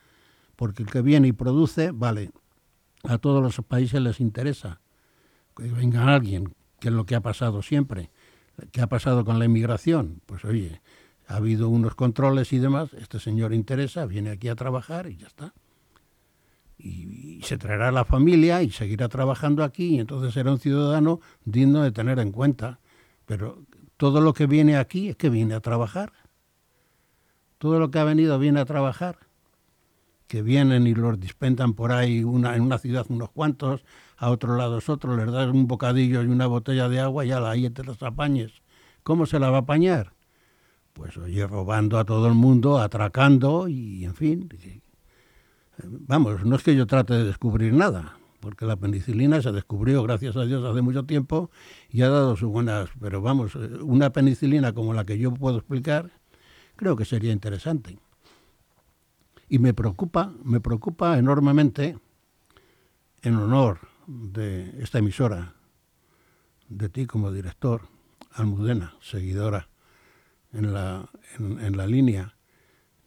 porque 0.55 0.81
el 0.81 0.89
que 0.89 1.01
viene 1.01 1.27
y 1.27 1.33
produce, 1.33 1.91
vale, 1.91 2.31
a 3.03 3.17
todos 3.19 3.43
los 3.43 3.63
países 3.65 4.01
les 4.01 4.19
interesa 4.19 4.81
que 5.55 5.69
venga 5.71 6.15
alguien, 6.15 6.55
que 6.79 6.87
es 6.87 6.93
lo 6.93 7.05
que 7.05 7.15
ha 7.15 7.21
pasado 7.21 7.61
siempre. 7.61 8.09
¿Qué 8.71 8.81
ha 8.81 8.87
pasado 8.87 9.25
con 9.25 9.39
la 9.39 9.45
inmigración? 9.45 10.21
Pues 10.25 10.45
oye, 10.45 10.81
ha 11.27 11.37
habido 11.37 11.69
unos 11.69 11.95
controles 11.95 12.53
y 12.53 12.59
demás, 12.59 12.93
este 12.93 13.19
señor 13.19 13.53
interesa, 13.53 14.05
viene 14.05 14.31
aquí 14.31 14.47
a 14.49 14.55
trabajar 14.55 15.07
y 15.07 15.17
ya 15.17 15.27
está. 15.27 15.53
Y, 16.77 17.41
se 17.43 17.57
traerá 17.57 17.89
a 17.89 17.91
la 17.91 18.05
familia 18.05 18.61
y 18.61 18.69
seguirá 18.71 19.09
trabajando 19.09 19.63
aquí 19.63 19.95
y 19.95 19.99
entonces 19.99 20.33
será 20.33 20.51
un 20.51 20.59
ciudadano 20.59 21.19
digno 21.45 21.81
de 21.81 21.91
tener 21.91 22.19
en 22.19 22.31
cuenta. 22.31 22.79
Pero 23.25 23.65
todo 23.97 24.21
lo 24.21 24.33
que 24.33 24.47
viene 24.47 24.77
aquí 24.77 25.09
es 25.09 25.15
que 25.15 25.29
viene 25.29 25.53
a 25.53 25.59
trabajar. 25.59 26.13
Todo 27.57 27.79
lo 27.79 27.91
que 27.91 27.99
ha 27.99 28.03
venido 28.03 28.37
viene 28.39 28.59
a 28.59 28.65
trabajar. 28.65 29.17
Que 30.33 30.41
vienen 30.41 30.87
y 30.87 30.95
los 30.95 31.19
dispensan 31.19 31.75
por 31.75 31.91
ahí 31.91 32.23
una, 32.23 32.55
en 32.55 32.63
una 32.63 32.79
ciudad 32.79 33.05
unos 33.07 33.29
cuantos, 33.29 33.85
a 34.17 34.31
otro 34.31 34.57
lado 34.57 34.79
otros, 34.87 35.15
les 35.15 35.31
das 35.31 35.47
un 35.53 35.67
bocadillo 35.67 36.23
y 36.23 36.25
una 36.25 36.47
botella 36.47 36.89
de 36.89 36.99
agua 36.99 37.23
y 37.23 37.27
ya 37.27 37.47
ahí 37.47 37.69
te 37.69 37.83
las 37.83 38.01
apañes. 38.01 38.51
¿Cómo 39.03 39.27
se 39.27 39.37
la 39.37 39.51
va 39.51 39.57
a 39.57 39.59
apañar? 39.59 40.13
Pues 40.93 41.15
oye, 41.17 41.45
robando 41.45 41.99
a 41.99 42.03
todo 42.03 42.27
el 42.27 42.33
mundo, 42.33 42.79
atracando 42.79 43.67
y 43.67 44.05
en 44.05 44.15
fin. 44.15 44.49
Vamos, 45.83 46.43
no 46.43 46.55
es 46.55 46.63
que 46.63 46.75
yo 46.75 46.87
trate 46.87 47.13
de 47.13 47.25
descubrir 47.25 47.71
nada, 47.71 48.17
porque 48.39 48.65
la 48.65 48.75
penicilina 48.75 49.39
se 49.39 49.51
descubrió, 49.51 50.01
gracias 50.01 50.35
a 50.35 50.45
Dios, 50.45 50.65
hace 50.65 50.81
mucho 50.81 51.03
tiempo 51.03 51.51
y 51.91 52.01
ha 52.01 52.09
dado 52.09 52.35
sus 52.35 52.49
buenas. 52.49 52.89
Pero 52.99 53.21
vamos, 53.21 53.53
una 53.53 54.09
penicilina 54.09 54.73
como 54.73 54.95
la 54.95 55.05
que 55.05 55.19
yo 55.19 55.31
puedo 55.31 55.59
explicar, 55.59 56.09
creo 56.75 56.95
que 56.95 57.05
sería 57.05 57.31
interesante. 57.31 57.99
Y 59.53 59.59
me 59.59 59.75
preocupa, 59.75 60.33
me 60.43 60.59
preocupa 60.59 61.15
enormemente, 61.19 61.99
en 63.21 63.35
honor 63.35 63.81
de 64.07 64.81
esta 64.81 64.97
emisora, 64.97 65.53
de 66.69 66.89
ti 66.89 67.05
como 67.05 67.31
director, 67.31 67.83
Almudena, 68.31 68.95
seguidora 68.99 69.69
en 70.53 70.73
la, 70.73 71.07
en, 71.37 71.77
la 71.77 71.85
línea, 71.85 72.35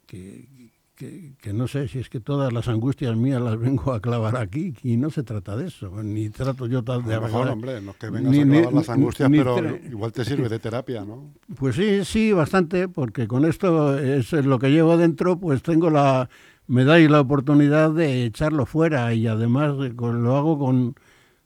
que, 0.07 0.49
que, 0.97 1.53
no 1.53 1.69
sé 1.69 1.87
si 1.87 1.99
es 2.01 2.09
que 2.09 2.19
todas 2.19 2.53
las 2.53 2.67
angustias 2.69 3.15
mías 3.17 3.41
las 3.41 3.59
vengo 3.59 3.93
a 3.93 4.01
clavar 4.01 4.37
aquí 4.37 4.75
y 4.83 4.97
no 4.97 5.11
se 5.11 5.23
trata 5.23 5.57
de 5.57 5.69
eso, 5.69 5.91
ni 6.03 6.31
trato 6.31 6.67
yo 6.67 6.83
tal 6.83 7.05
de... 7.05 7.15
A 7.15 7.21
lo 7.21 7.27
mejor, 7.27 7.49
hombre, 7.49 7.81
no 7.81 7.93
es 7.93 7.97
que 7.99 8.11
vengas 8.11 8.37
a 8.37 8.43
clavar 8.43 8.73
las 8.73 8.89
angustias, 8.89 9.31
pero 9.31 9.77
igual 9.89 10.13
te 10.13 10.25
sirve 10.25 10.49
de 10.49 10.59
terapia, 10.59 11.05
¿no? 11.05 11.33
Pues 11.55 11.77
sí, 11.77 12.05
sí, 12.05 12.33
bastante, 12.33 12.89
porque 12.89 13.29
con 13.29 13.45
esto 13.45 13.97
es 13.99 14.33
lo 14.33 14.59
que 14.59 14.71
llevo 14.71 14.97
dentro, 14.97 15.39
pues 15.39 15.63
tengo 15.63 15.91
la... 15.91 16.29
me 16.67 16.85
dais 16.85 17.09
la 17.09 17.21
oportunidad 17.21 17.93
de 17.93 18.25
echarlo 18.25 18.67
fuera 18.67 19.15
y 19.15 19.27
además 19.27 19.75
lo 19.77 20.37
hago 20.37 20.59
con, 20.59 20.97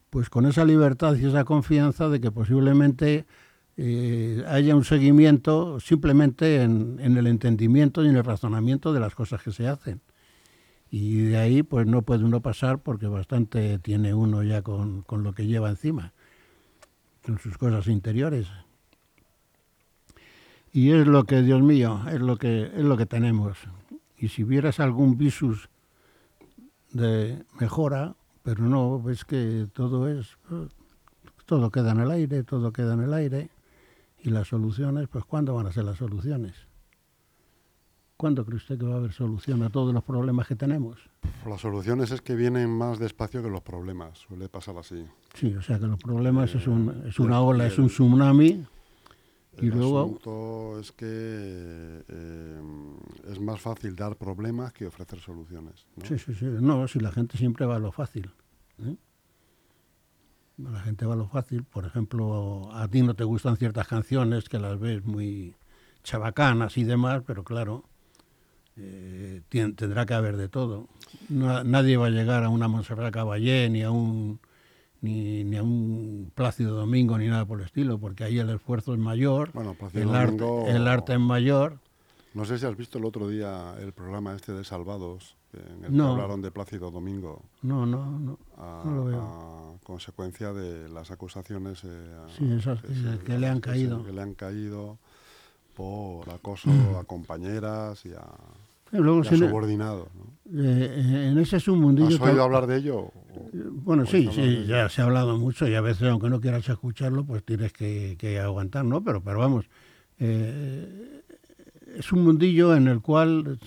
pues 0.08 0.30
con 0.30 0.46
esa 0.46 0.64
libertad 0.64 1.16
y 1.16 1.26
esa 1.26 1.44
confianza 1.44 2.08
de 2.08 2.20
que 2.20 2.30
posiblemente 2.30 3.26
eh, 3.82 4.44
haya 4.46 4.76
un 4.76 4.84
seguimiento 4.84 5.80
simplemente 5.80 6.62
en, 6.62 7.00
el 7.00 7.26
entendimiento 7.26 8.04
y 8.04 8.10
en 8.10 8.16
el 8.16 8.24
razonamiento 8.24 8.92
de 8.92 9.00
las 9.00 9.14
cosas 9.14 9.42
que 9.42 9.52
se 9.52 9.68
hacen. 9.68 10.02
Y 10.90 11.22
de 11.22 11.38
ahí 11.38 11.62
pues 11.62 11.86
no 11.86 12.02
puede 12.02 12.24
uno 12.24 12.42
pasar 12.42 12.80
porque 12.80 13.06
bastante 13.06 13.78
tiene 13.78 14.12
uno 14.12 14.42
ya 14.42 14.60
con, 14.60 15.00
con 15.00 15.22
lo 15.22 15.32
que 15.32 15.46
lleva 15.46 15.70
encima, 15.70 16.12
con 17.24 17.38
sus 17.38 17.56
cosas 17.56 17.86
interiores. 17.86 18.48
Y 20.74 20.90
es 20.90 21.06
lo 21.06 21.24
que, 21.24 21.40
Dios 21.40 21.62
mío, 21.62 22.02
es 22.12 22.20
lo 22.20 22.36
que, 22.36 22.64
es 22.64 22.84
lo 22.84 22.98
que 22.98 23.06
tenemos. 23.06 23.56
Y 24.18 24.28
si 24.28 24.44
vieras 24.44 24.78
algún 24.78 25.16
visus 25.16 25.70
de 26.92 27.46
mejora, 27.58 28.14
pero 28.42 28.62
no, 28.64 29.00
ves 29.00 29.24
que 29.24 29.68
todo 29.72 30.06
es, 30.06 30.36
todo 31.46 31.70
queda 31.70 31.92
en 31.92 32.00
el 32.00 32.10
aire, 32.10 32.42
todo 32.42 32.74
queda 32.74 32.92
en 32.92 33.00
el 33.04 33.14
aire. 33.14 33.48
Y 34.22 34.30
las 34.30 34.48
soluciones, 34.48 35.08
pues 35.08 35.24
¿cuándo 35.24 35.54
van 35.54 35.66
a 35.66 35.72
ser 35.72 35.84
las 35.84 35.98
soluciones? 35.98 36.54
¿Cuándo 38.16 38.44
cree 38.44 38.56
usted 38.56 38.78
que 38.78 38.84
va 38.84 38.96
a 38.96 38.98
haber 38.98 39.12
solución 39.12 39.62
a 39.62 39.70
todos 39.70 39.94
los 39.94 40.04
problemas 40.04 40.46
que 40.46 40.54
tenemos? 40.54 40.98
Las 41.46 41.62
soluciones 41.62 42.10
es 42.10 42.20
que 42.20 42.34
vienen 42.34 42.68
más 42.68 42.98
despacio 42.98 43.42
que 43.42 43.48
los 43.48 43.62
problemas, 43.62 44.18
suele 44.18 44.50
pasar 44.50 44.76
así. 44.76 45.06
Sí, 45.34 45.54
o 45.54 45.62
sea 45.62 45.78
que 45.78 45.86
los 45.86 45.98
problemas 45.98 46.54
es, 46.54 46.66
un, 46.66 47.04
es 47.06 47.18
una 47.18 47.40
ola, 47.40 47.66
es 47.66 47.78
un 47.78 47.86
tsunami. 47.86 48.62
y 49.58 49.66
luego... 49.70 50.00
asunto 50.00 50.78
es 50.78 50.92
que 50.92 51.06
eh, 51.06 52.60
es 53.30 53.40
más 53.40 53.58
fácil 53.58 53.96
dar 53.96 54.16
problemas 54.16 54.74
que 54.74 54.86
ofrecer 54.86 55.18
soluciones. 55.18 55.86
Sí, 56.04 56.18
sí, 56.18 56.34
sí. 56.34 56.44
No, 56.44 56.86
si 56.88 57.00
la 57.00 57.12
gente 57.12 57.38
siempre 57.38 57.64
va 57.64 57.76
a 57.76 57.78
lo 57.78 57.90
fácil. 57.90 58.30
¿eh? 58.84 58.96
La 60.70 60.80
gente 60.80 61.06
va 61.06 61.14
a 61.14 61.16
lo 61.16 61.26
fácil. 61.26 61.64
Por 61.64 61.86
ejemplo, 61.86 62.70
a 62.72 62.88
ti 62.88 63.02
no 63.02 63.14
te 63.14 63.24
gustan 63.24 63.56
ciertas 63.56 63.86
canciones 63.86 64.48
que 64.48 64.58
las 64.58 64.78
ves 64.78 65.04
muy 65.04 65.54
chabacanas 66.02 66.76
y 66.78 66.84
demás, 66.84 67.22
pero 67.26 67.44
claro, 67.44 67.84
eh, 68.76 69.42
tendrá 69.50 70.06
que 70.06 70.14
haber 70.14 70.36
de 70.36 70.48
todo. 70.48 70.88
nadie 71.28 71.96
va 71.96 72.06
a 72.06 72.10
llegar 72.10 72.44
a 72.44 72.48
una 72.48 72.68
Montserrat 72.68 73.12
Caballé 73.12 73.68
ni 73.68 73.82
a 73.82 73.90
un 73.90 74.40
ni, 75.02 75.44
ni, 75.44 75.56
a 75.56 75.62
un 75.62 76.30
Plácido 76.34 76.76
Domingo 76.76 77.16
ni 77.16 77.26
nada 77.26 77.46
por 77.46 77.60
el 77.60 77.66
estilo, 77.66 77.98
porque 77.98 78.24
ahí 78.24 78.38
el 78.38 78.50
esfuerzo 78.50 78.92
es 78.92 78.98
mayor, 78.98 79.50
bueno, 79.52 79.74
el, 79.94 80.14
arte, 80.14 80.44
el 80.68 80.86
arte 80.86 81.14
es 81.14 81.20
mayor. 81.20 81.78
No 82.34 82.44
sé 82.44 82.58
si 82.58 82.66
has 82.66 82.76
visto 82.76 82.98
el 82.98 83.06
otro 83.06 83.28
día 83.28 83.74
el 83.80 83.92
programa 83.92 84.34
este 84.34 84.52
de 84.52 84.62
Salvados, 84.62 85.36
en 85.52 85.84
el 85.84 85.92
que 85.92 86.02
hablaron 86.02 86.42
de 86.42 86.50
Plácido 86.50 86.90
Domingo. 86.90 87.42
No, 87.62 87.86
no, 87.86 88.04
no. 88.18 88.38
no 88.84 88.94
lo 88.94 89.04
veo. 89.04 89.20
A 89.20 89.60
consecuencia 89.84 90.52
de 90.52 90.88
las 90.88 91.10
acusaciones 91.10 91.82
eh, 91.84 92.60
que, 93.26 93.38
le 93.38 93.48
han 93.48 93.60
caído. 93.60 94.04
Que 94.04 94.12
le 94.12 94.22
han 94.22 94.34
caído 94.34 94.98
por 95.74 96.30
acoso 96.30 96.70
a 96.98 97.04
compañeras 97.04 98.04
y 98.06 98.12
a, 98.12 98.24
subordinados. 99.24 100.08
Eh, 100.52 100.56
eh, 100.56 101.28
en 101.32 101.38
ese 101.38 101.56
es 101.56 101.68
un 101.68 101.80
mundillo. 101.80 102.16
¿Has 102.16 102.20
oído 102.20 102.42
hablar 102.44 102.66
de 102.66 102.76
ello? 102.76 103.10
Bueno, 103.52 104.06
sí, 104.06 104.28
sí, 104.32 104.64
ya 104.66 104.88
se 104.88 105.00
ha 105.00 105.04
hablado 105.04 105.38
mucho 105.38 105.66
y 105.66 105.74
a 105.74 105.80
veces, 105.80 106.08
aunque 106.08 106.28
no 106.28 106.40
quieras 106.40 106.68
escucharlo, 106.68 107.24
pues 107.24 107.44
tienes 107.44 107.72
que, 107.72 108.16
que 108.18 108.38
aguantar, 108.38 108.84
¿no? 108.84 109.02
Pero, 109.02 109.22
pero 109.22 109.38
vamos, 109.38 109.66
es 110.18 112.12
un 112.12 112.24
mundillo 112.24 112.76
en 112.76 112.88
el 112.88 113.00
cual 113.00 113.58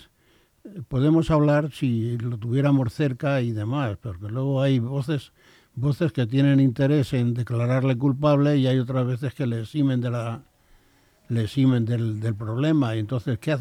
podemos 0.88 1.30
hablar 1.32 1.72
si 1.72 2.18
lo 2.18 2.38
tuviéramos 2.38 2.94
cerca 2.94 3.42
y 3.42 3.52
demás, 3.52 3.98
porque 4.02 4.28
luego 4.28 4.62
hay 4.62 4.80
voces 4.80 5.34
voces 5.76 6.12
que 6.12 6.28
tienen 6.28 6.60
interés 6.60 7.14
en 7.14 7.34
declararle 7.34 7.98
culpable 7.98 8.58
y 8.58 8.68
hay 8.68 8.78
otras 8.78 9.08
veces 9.08 9.34
que 9.34 9.48
le 9.48 9.62
eximen 9.62 10.02
de 10.02 10.12
la 10.12 10.44
le 11.30 11.44
eximen 11.44 11.86
del, 11.86 12.20
del 12.20 12.36
problema 12.36 12.96
y 12.96 13.00
entonces 13.00 13.40
¿qué, 13.40 13.58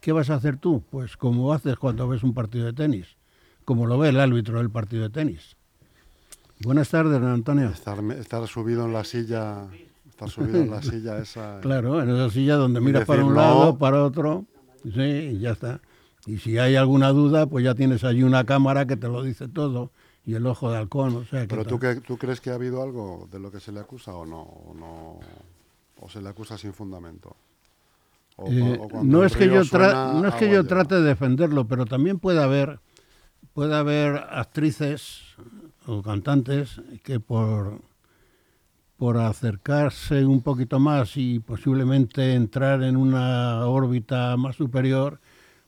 ¿qué 0.00 0.12
vas 0.12 0.28
a 0.28 0.34
hacer 0.34 0.58
tú? 0.58 0.82
Pues 0.90 1.16
como 1.16 1.52
haces 1.52 1.76
cuando 1.76 2.08
ves 2.08 2.22
un 2.22 2.34
partido 2.34 2.66
de 2.66 2.72
tenis, 2.72 3.16
como 3.64 3.86
lo 3.86 3.96
ve 3.96 4.10
el 4.10 4.20
árbitro 4.20 4.58
del 4.58 4.70
partido 4.70 5.04
de 5.04 5.10
tenis. 5.10 5.56
Buenas 6.60 6.88
tardes, 6.88 7.20
Antonio. 7.22 7.68
Estar, 7.68 7.98
estar 8.18 8.46
subido 8.48 8.86
en 8.86 8.92
la 8.92 9.04
silla, 9.04 9.66
estar 10.08 10.28
subido 10.28 10.58
en 10.58 10.70
la 10.70 10.82
silla 10.82 11.18
esa. 11.18 11.60
claro, 11.60 12.02
en 12.02 12.10
esa 12.10 12.30
silla 12.30 12.56
donde 12.56 12.80
miras 12.80 13.04
para 13.04 13.24
un 13.24 13.34
lado, 13.34 13.78
para 13.78 14.02
otro, 14.02 14.46
sí, 14.82 15.00
y 15.00 15.38
ya 15.38 15.52
está. 15.52 15.80
Y 16.26 16.38
si 16.38 16.58
hay 16.58 16.76
alguna 16.76 17.10
duda, 17.10 17.46
pues 17.46 17.64
ya 17.64 17.74
tienes 17.74 18.02
allí 18.04 18.22
una 18.22 18.44
cámara 18.44 18.86
que 18.86 18.96
te 18.96 19.08
lo 19.08 19.22
dice 19.22 19.48
todo 19.48 19.92
y 20.24 20.34
el 20.34 20.46
ojo 20.46 20.70
de 20.70 20.78
halcón. 20.78 21.16
O 21.16 21.24
sea, 21.24 21.46
¿Pero 21.46 21.64
tú, 21.64 21.78
tú 22.04 22.18
crees 22.18 22.40
que 22.40 22.50
ha 22.50 22.54
habido 22.54 22.82
algo 22.82 23.28
de 23.30 23.38
lo 23.38 23.52
que 23.52 23.60
se 23.60 23.70
le 23.70 23.80
acusa 23.80 24.14
o 24.14 24.26
no? 24.26 24.42
¿O, 24.42 24.74
no, 24.74 25.20
o 26.00 26.08
se 26.10 26.20
le 26.20 26.28
acusa 26.28 26.58
sin 26.58 26.72
fundamento? 26.72 27.36
Eh, 28.44 28.78
no 29.02 29.24
es 29.24 29.34
que 29.34 29.46
yo 29.46 29.62
no 29.64 30.28
es 30.28 30.34
que 30.34 30.50
yo 30.50 30.66
trate 30.66 30.96
de 30.96 31.02
defenderlo, 31.02 31.66
pero 31.66 31.86
también 31.86 32.18
puede 32.18 32.42
haber 32.42 32.80
puede 33.54 33.74
haber 33.74 34.16
actrices 34.16 35.22
o 35.86 36.02
cantantes 36.02 36.82
que 37.02 37.18
por 37.18 37.80
por 38.98 39.18
acercarse 39.18 40.26
un 40.26 40.42
poquito 40.42 40.78
más 40.78 41.16
y 41.16 41.38
posiblemente 41.38 42.34
entrar 42.34 42.82
en 42.82 42.96
una 42.96 43.66
órbita 43.66 44.36
más 44.36 44.56
superior, 44.56 45.20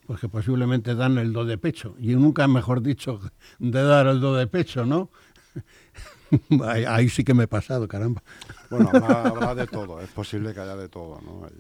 pues 0.09 0.21
que 0.21 0.29
posiblemente 0.31 0.95
dan 0.95 1.19
el 1.19 1.35
do 1.35 1.45
de 1.45 1.59
pecho. 1.59 1.95
Y 1.99 2.17
nunca 2.17 2.49
mejor 2.49 2.81
dicho 2.81 3.21
de 3.59 3.83
dar 3.83 4.07
el 4.07 4.21
do 4.21 4.35
de 4.35 4.47
pecho, 4.47 4.87
¿no? 4.87 5.11
ahí, 6.65 7.11
sí 7.11 7.25
que 7.25 7.35
me 7.35 7.45
he 7.45 7.47
pasado, 7.47 7.87
caramba. 7.87 8.23
Bueno, 8.71 8.89
habrá, 8.95 9.55
de 9.55 9.67
todo, 9.67 10.01
es 10.01 10.09
posible 10.09 10.55
que 10.55 10.61
haya 10.61 10.77
de 10.77 10.89
todo, 10.89 11.21
¿no? 11.21 11.47
Eh, 11.47 11.51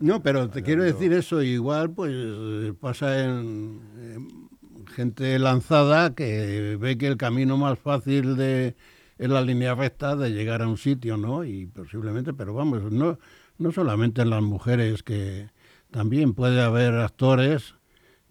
No, 0.00 0.22
pero 0.22 0.48
te 0.48 0.62
quiero 0.62 0.82
decir 0.82 1.12
eso, 1.12 1.42
igual 1.42 1.90
pues 1.90 2.72
pasa 2.80 3.22
en, 3.22 4.48
gente 4.94 5.38
lanzada 5.38 6.14
que 6.14 6.78
ve 6.80 6.96
que 6.96 7.06
el 7.06 7.18
camino 7.18 7.58
más 7.58 7.78
fácil 7.78 8.34
de 8.34 8.76
es 9.18 9.28
la 9.28 9.42
línea 9.42 9.74
recta 9.74 10.16
de 10.16 10.30
llegar 10.30 10.62
a 10.62 10.68
un 10.68 10.78
sitio, 10.78 11.18
¿no? 11.18 11.44
Y 11.44 11.66
posiblemente, 11.66 12.32
pero 12.32 12.54
vamos, 12.54 12.82
no, 12.90 13.18
no 13.58 13.72
solamente 13.72 14.22
en 14.22 14.30
las 14.30 14.40
mujeres, 14.40 15.02
que 15.02 15.50
también 15.90 16.32
puede 16.32 16.62
haber 16.62 16.94
actores 16.94 17.74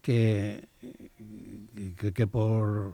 que, 0.01 0.68
que, 2.13 2.27
por, 2.27 2.94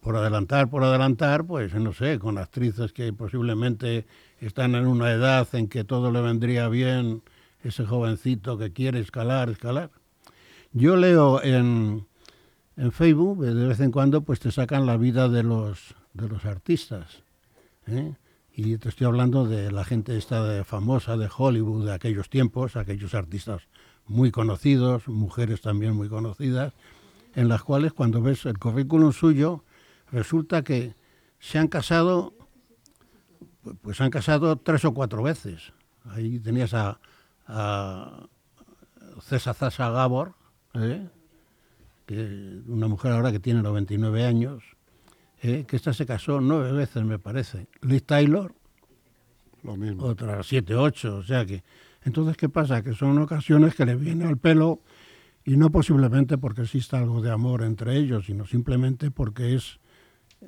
por 0.00 0.16
adelantar, 0.16 0.68
por 0.68 0.84
adelantar, 0.84 1.44
pues 1.44 1.74
no 1.74 1.92
sé, 1.92 2.18
con 2.18 2.38
actrices 2.38 2.92
que 2.92 3.12
posiblemente 3.12 4.06
están 4.40 4.74
en 4.74 4.86
una 4.86 5.10
edad 5.10 5.48
en 5.52 5.68
que 5.68 5.84
todo 5.84 6.10
le 6.10 6.20
vendría 6.20 6.68
bien, 6.68 7.22
ese 7.62 7.84
jovencito 7.84 8.58
que 8.58 8.72
quiere 8.72 9.00
escalar, 9.00 9.48
escalar. 9.48 9.90
Yo 10.72 10.96
leo 10.96 11.42
en, 11.42 12.06
en 12.76 12.92
Facebook, 12.92 13.44
de 13.44 13.66
vez 13.66 13.80
en 13.80 13.92
cuando, 13.92 14.22
pues 14.22 14.40
te 14.40 14.50
sacan 14.50 14.86
la 14.86 14.96
vida 14.96 15.28
de 15.28 15.42
los, 15.42 15.94
de 16.14 16.28
los 16.28 16.44
artistas. 16.44 17.22
¿eh? 17.86 18.14
Y 18.54 18.76
te 18.78 18.88
estoy 18.88 19.06
hablando 19.06 19.46
de 19.46 19.70
la 19.70 19.84
gente 19.84 20.16
esta 20.16 20.64
famosa 20.64 21.16
de 21.16 21.28
Hollywood 21.34 21.86
de 21.86 21.92
aquellos 21.92 22.28
tiempos, 22.28 22.76
aquellos 22.76 23.14
artistas 23.14 23.62
muy 24.12 24.30
conocidos, 24.30 25.08
mujeres 25.08 25.60
también 25.60 25.94
muy 25.94 26.08
conocidas, 26.08 26.72
en 27.34 27.48
las 27.48 27.62
cuales 27.62 27.92
cuando 27.92 28.20
ves 28.20 28.44
el 28.46 28.58
currículum 28.58 29.12
suyo, 29.12 29.64
resulta 30.10 30.62
que 30.62 30.94
se 31.40 31.58
han 31.58 31.68
casado, 31.68 32.34
pues 33.80 34.00
han 34.00 34.10
casado 34.10 34.56
tres 34.56 34.84
o 34.84 34.92
cuatro 34.92 35.22
veces. 35.22 35.72
Ahí 36.04 36.38
tenías 36.38 36.74
a, 36.74 37.00
a 37.46 38.26
César 39.22 39.54
Zasa 39.54 39.90
Gabor, 39.90 40.34
¿eh? 40.74 41.08
que 42.06 42.60
una 42.66 42.88
mujer 42.88 43.12
ahora 43.12 43.32
que 43.32 43.40
tiene 43.40 43.62
99 43.62 44.24
años, 44.24 44.62
¿eh? 45.42 45.64
que 45.66 45.76
esta 45.76 45.92
se 45.92 46.06
casó 46.06 46.40
nueve 46.40 46.72
veces, 46.72 47.04
me 47.04 47.18
parece. 47.18 47.66
Liz 47.80 48.04
Taylor, 48.04 48.54
lo 49.62 49.76
mismo. 49.76 50.04
Otras 50.04 50.46
siete, 50.46 50.74
ocho, 50.74 51.16
o 51.16 51.22
sea 51.22 51.46
que... 51.46 51.62
Entonces, 52.04 52.36
¿qué 52.36 52.48
pasa? 52.48 52.82
Que 52.82 52.94
son 52.94 53.18
ocasiones 53.18 53.74
que 53.74 53.86
le 53.86 53.96
viene 53.96 54.24
al 54.24 54.38
pelo 54.38 54.80
y 55.44 55.56
no 55.56 55.70
posiblemente 55.70 56.38
porque 56.38 56.62
exista 56.62 56.98
algo 56.98 57.20
de 57.20 57.30
amor 57.30 57.62
entre 57.62 57.96
ellos, 57.96 58.26
sino 58.26 58.46
simplemente 58.46 59.10
porque 59.10 59.54
es, 59.54 59.80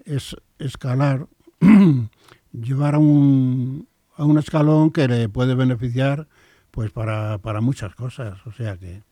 es 0.05 0.37
escalar, 0.59 1.27
llevar 2.53 2.95
a 2.95 2.99
un, 2.99 3.89
a 4.17 4.25
un 4.25 4.39
escalón 4.39 4.91
que 4.91 5.09
le 5.09 5.29
puede 5.29 5.55
beneficiar 5.55 6.29
pues 6.71 6.91
para, 6.91 7.39
para 7.39 7.61
muchas 7.61 7.95
cosas. 7.95 8.45
O 8.47 8.53
sea 8.53 8.77
que 8.77 9.03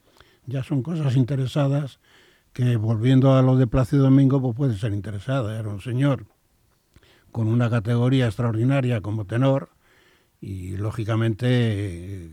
ya 0.47 0.63
son 0.63 0.83
cosas 0.83 1.17
interesadas 1.17 2.01
que 2.53 2.77
volviendo 2.77 3.35
a 3.35 3.43
lo 3.43 3.57
de 3.57 3.67
Plácido 3.67 4.05
Domingo, 4.05 4.41
pues 4.43 4.57
puede 4.57 4.77
ser 4.77 4.93
interesada. 4.93 5.59
Era 5.59 5.69
un 5.69 5.81
señor 5.81 6.27
con 7.31 7.49
una 7.49 7.71
categoría 7.71 8.27
extraordinaria 8.27 9.01
como 9.01 9.25
tenor 9.25 9.71
y 10.43 10.77
lógicamente 10.77 12.27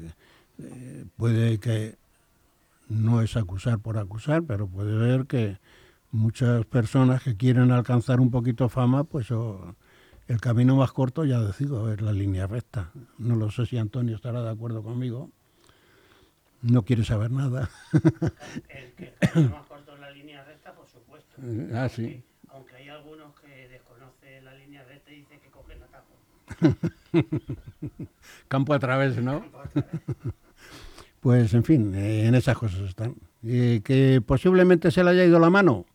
eh, 0.58 1.06
puede 1.16 1.60
que 1.60 1.96
no 2.90 3.22
es 3.22 3.38
acusar 3.38 3.80
por 3.80 4.00
acusar, 4.00 4.44
pero 4.44 4.68
puede 4.68 4.98
ver 4.98 5.28
que 5.28 5.60
muchas 6.12 6.66
personas 6.66 7.22
que 7.22 7.38
quieren 7.38 7.72
alcanzar 7.72 8.20
un 8.20 8.32
poquito 8.32 8.68
fama, 8.68 9.04
pues 9.04 9.28
el 10.28 10.42
camino 10.42 10.76
más 10.76 10.92
corto, 10.92 11.24
ya 11.24 11.40
decido, 11.40 11.94
es 11.94 12.02
la 12.02 12.12
línea 12.12 12.48
recta. 12.48 12.92
No 13.20 13.36
lo 13.36 13.52
sé 13.52 13.68
si 13.68 13.78
Antonio 13.78 14.16
estará 14.16 14.42
de 14.42 14.50
acuerdo 14.50 14.82
conmigo. 14.82 15.30
No 16.64 16.84
quiere 16.84 17.06
saber 17.06 17.30
nada. 17.30 17.70
el, 18.70 18.92
que 18.94 19.14
el 19.22 19.30
camino 19.30 19.50
más 19.52 19.68
corto 19.68 19.94
es 19.94 20.00
la 20.00 20.10
línea 20.10 20.44
recta, 20.44 20.74
por 20.74 20.88
supuesto. 20.88 21.38
Ah, 21.74 21.88
sí. 21.88 22.24
Aunque 22.50 22.76
hay 22.76 22.90
algunos 22.90 23.40
que 23.40 23.70
desconocen 23.70 24.44
la 24.44 24.56
línea 24.56 24.84
recta 24.84 25.12
y 25.12 25.18
dicen 25.18 25.40
que. 25.40 25.49
Campo 28.48 28.74
a 28.74 28.80
través, 28.80 29.22
¿no? 29.22 29.44
pues, 31.20 31.54
en 31.54 31.64
fin, 31.64 31.94
eh, 31.96 32.26
en 32.28 32.36
esas 32.36 32.58
cosas 32.58 32.82
están. 32.82 33.16
Eh, 33.44 33.82
que 33.84 34.22
posiblemente 34.26 34.92
se 34.92 35.04
le 35.04 35.12
haya 35.12 35.26
ido 35.26 35.40
la 35.40 35.50
mano 35.50 35.86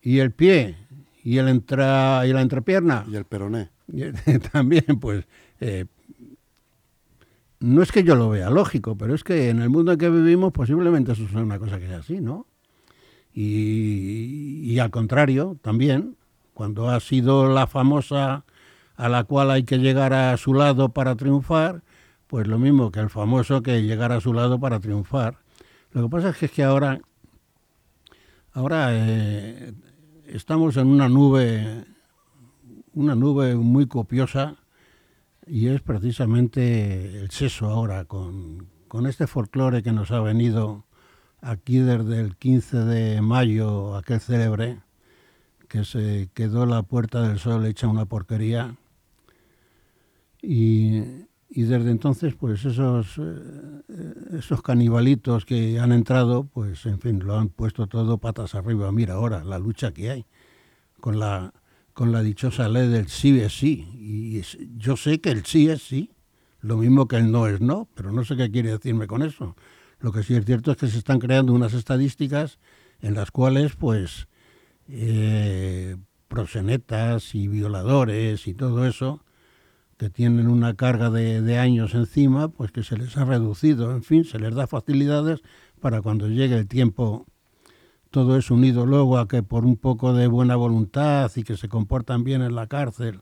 y 0.00 0.20
el 0.20 0.32
pie 0.32 0.76
y 1.22 1.36
el 1.36 1.48
entra 1.48 2.26
y 2.26 2.32
la 2.32 2.40
entrepierna 2.40 3.04
y 3.10 3.16
el 3.16 3.26
peroné 3.26 3.68
también 4.52 4.98
pues 4.98 5.26
eh, 5.60 5.84
no 7.60 7.82
es 7.82 7.92
que 7.92 8.04
yo 8.04 8.14
lo 8.14 8.30
vea 8.30 8.50
lógico, 8.50 8.96
pero 8.96 9.14
es 9.14 9.24
que 9.24 9.50
en 9.50 9.60
el 9.60 9.68
mundo 9.68 9.92
en 9.92 9.98
que 9.98 10.08
vivimos 10.08 10.52
posiblemente 10.52 11.12
eso 11.12 11.28
sea 11.28 11.40
una 11.40 11.58
cosa 11.58 11.78
que 11.78 11.88
sea 11.88 11.98
así, 11.98 12.20
¿no? 12.20 12.46
Y, 13.34 14.62
y, 14.64 14.78
al 14.78 14.90
contrario, 14.90 15.56
también, 15.60 16.16
cuando 16.54 16.88
ha 16.88 16.98
sido 17.00 17.52
la 17.52 17.66
famosa 17.66 18.44
a 18.98 19.08
la 19.08 19.22
cual 19.22 19.52
hay 19.52 19.62
que 19.62 19.78
llegar 19.78 20.12
a 20.12 20.36
su 20.36 20.54
lado 20.54 20.88
para 20.88 21.14
triunfar, 21.14 21.82
pues 22.26 22.48
lo 22.48 22.58
mismo 22.58 22.90
que 22.90 22.98
el 22.98 23.10
famoso 23.10 23.62
que 23.62 23.80
llegar 23.82 24.10
a 24.10 24.20
su 24.20 24.34
lado 24.34 24.58
para 24.58 24.80
triunfar. 24.80 25.38
Lo 25.92 26.02
que 26.02 26.08
pasa 26.08 26.30
es 26.30 26.50
que, 26.50 26.64
ahora, 26.64 27.00
ahora 28.52 28.88
eh, 28.90 29.72
estamos 30.26 30.76
en 30.76 30.88
una 30.88 31.08
nube, 31.08 31.84
una 32.92 33.14
nube 33.14 33.54
muy 33.54 33.86
copiosa 33.86 34.56
y 35.46 35.68
es 35.68 35.80
precisamente 35.80 37.20
el 37.20 37.30
sexo 37.30 37.66
ahora, 37.66 38.04
con, 38.04 38.66
con 38.88 39.06
este 39.06 39.28
folclore 39.28 39.84
que 39.84 39.92
nos 39.92 40.10
ha 40.10 40.20
venido 40.20 40.86
aquí 41.40 41.78
desde 41.78 42.18
el 42.18 42.36
15 42.36 42.78
de 42.78 43.22
mayo, 43.22 43.96
aquel 43.96 44.18
célebre, 44.18 44.80
que 45.68 45.84
se 45.84 46.30
quedó 46.34 46.66
la 46.66 46.82
Puerta 46.82 47.22
del 47.22 47.38
Sol 47.38 47.64
hecha 47.64 47.86
una 47.86 48.04
porquería. 48.04 48.74
Y, 50.50 51.02
y 51.50 51.64
desde 51.64 51.90
entonces, 51.90 52.34
pues 52.34 52.64
esos, 52.64 53.18
eh, 53.18 54.14
esos 54.38 54.62
canibalitos 54.62 55.44
que 55.44 55.78
han 55.78 55.92
entrado, 55.92 56.44
pues 56.44 56.86
en 56.86 56.98
fin, 57.00 57.18
lo 57.18 57.36
han 57.36 57.50
puesto 57.50 57.86
todo 57.86 58.16
patas 58.16 58.54
arriba. 58.54 58.90
Mira 58.90 59.12
ahora 59.12 59.44
la 59.44 59.58
lucha 59.58 59.92
que 59.92 60.08
hay 60.08 60.26
con 61.00 61.18
la 61.18 61.52
con 61.92 62.12
la 62.12 62.22
dichosa 62.22 62.68
ley 62.68 62.88
del 62.88 63.08
sí 63.08 63.38
es 63.40 63.58
sí. 63.58 63.86
Y 63.92 64.40
yo 64.78 64.96
sé 64.96 65.20
que 65.20 65.32
el 65.32 65.44
sí 65.44 65.68
es 65.68 65.82
sí, 65.82 66.12
lo 66.60 66.78
mismo 66.78 67.08
que 67.08 67.16
el 67.16 67.30
no 67.30 67.46
es 67.46 67.60
no, 67.60 67.86
pero 67.94 68.10
no 68.10 68.24
sé 68.24 68.34
qué 68.34 68.50
quiere 68.50 68.70
decirme 68.70 69.06
con 69.06 69.22
eso. 69.22 69.54
Lo 70.00 70.12
que 70.12 70.22
sí 70.22 70.34
es 70.34 70.46
cierto 70.46 70.70
es 70.70 70.78
que 70.78 70.86
se 70.86 70.96
están 70.96 71.18
creando 71.18 71.52
unas 71.52 71.74
estadísticas 71.74 72.58
en 73.00 73.14
las 73.14 73.32
cuales, 73.32 73.76
pues, 73.76 74.28
eh, 74.88 75.96
prosenetas 76.28 77.34
y 77.34 77.48
violadores 77.48 78.46
y 78.46 78.54
todo 78.54 78.86
eso, 78.86 79.24
que 79.98 80.10
tienen 80.10 80.48
una 80.48 80.74
carga 80.74 81.10
de, 81.10 81.42
de, 81.42 81.58
años 81.58 81.94
encima, 81.94 82.48
pues 82.48 82.72
que 82.72 82.82
se 82.82 82.96
les 82.96 83.16
ha 83.16 83.24
reducido, 83.24 83.90
en 83.90 84.02
fin, 84.02 84.24
se 84.24 84.38
les 84.38 84.54
da 84.54 84.66
facilidades 84.66 85.40
para 85.80 86.00
cuando 86.00 86.28
llegue 86.28 86.56
el 86.56 86.68
tiempo 86.68 87.26
todo 88.10 88.38
es 88.38 88.50
unido 88.50 88.86
luego 88.86 89.18
a 89.18 89.28
que 89.28 89.42
por 89.42 89.64
un 89.64 89.76
poco 89.76 90.14
de 90.14 90.28
buena 90.28 90.56
voluntad 90.56 91.30
y 91.36 91.42
que 91.42 91.56
se 91.56 91.68
comportan 91.68 92.24
bien 92.24 92.42
en 92.42 92.54
la 92.54 92.66
cárcel, 92.66 93.20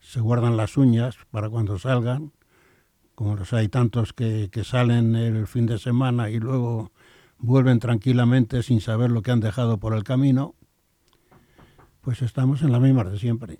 se 0.00 0.20
guardan 0.20 0.56
las 0.56 0.76
uñas 0.76 1.16
para 1.30 1.50
cuando 1.50 1.78
salgan, 1.78 2.32
como 3.14 3.34
los 3.34 3.52
hay 3.52 3.68
tantos 3.68 4.12
que, 4.12 4.48
que 4.52 4.62
salen 4.62 5.16
el 5.16 5.46
fin 5.48 5.66
de 5.66 5.78
semana 5.78 6.30
y 6.30 6.38
luego 6.38 6.92
vuelven 7.38 7.80
tranquilamente 7.80 8.62
sin 8.62 8.80
saber 8.80 9.10
lo 9.10 9.22
que 9.22 9.32
han 9.32 9.40
dejado 9.40 9.78
por 9.78 9.92
el 9.92 10.04
camino, 10.04 10.54
pues 12.00 12.22
estamos 12.22 12.62
en 12.62 12.70
la 12.70 12.78
misma 12.78 13.04
de 13.04 13.18
siempre. 13.18 13.58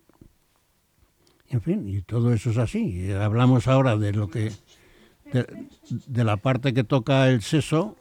En 1.51 1.63
fin, 1.63 1.89
y 1.89 2.03
todo 2.03 2.33
eso 2.33 2.51
es 2.51 2.59
así. 2.59 3.11
Hablamos 3.13 3.69
ahora 3.69 3.97
de 3.97 4.13
lo 4.13 4.29
que 4.29 4.53
de, 5.33 5.69
de 6.07 6.25
la 6.25 6.37
parte 6.37 6.75
que 6.75 6.85
toca 6.85 7.29
el 7.29 7.43
seso 7.43 7.97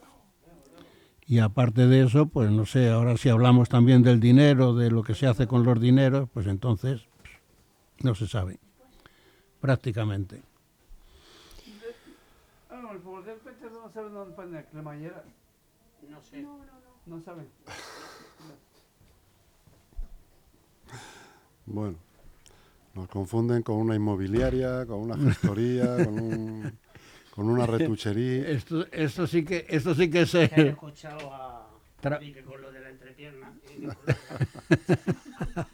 y 1.29 1.39
aparte 1.39 1.87
de 1.87 2.03
eso, 2.03 2.27
pues 2.27 2.49
no 2.49 2.65
sé, 2.65 2.89
ahora 2.89 3.17
si 3.17 3.27
hablamos 3.27 3.67
también 3.67 4.01
del 4.01 4.21
dinero, 4.21 4.73
de 4.73 4.89
lo 4.89 5.03
que 5.03 5.13
se 5.13 5.27
hace 5.27 5.45
con 5.45 5.65
los 5.65 5.79
dineros, 5.79 6.29
pues 6.33 6.47
entonces 6.47 7.05
no 8.01 8.15
se 8.15 8.27
sabe, 8.27 8.59
prácticamente. 9.59 10.41
No 16.09 16.21
sé. 16.23 16.45
No 17.05 17.21
sabe. 17.21 17.47
Bueno, 21.69 21.97
nos 22.97 23.07
confunden 23.09 23.61
con 23.61 23.75
una 23.75 23.95
inmobiliaria, 23.95 24.85
con 24.87 24.99
una 24.99 25.17
gestoría, 25.17 25.95
con 26.05 26.19
un 26.19 26.77
con 27.29 27.47
una 27.49 27.67
retuchería. 27.67 28.49
Esto, 28.49 28.87
esto 28.91 29.27
sí 29.27 29.45
que, 29.45 29.67
esto 29.69 29.93
sí 29.93 30.09
que 30.09 30.25
se. 30.25 30.45
He 30.55 30.69
escuchado 30.69 31.31
a 31.31 31.69
Tra 32.01 32.19
con 32.43 32.61
lo 32.61 32.71
de 32.71 32.79
la 32.79 32.89
entrepierna. 32.89 33.53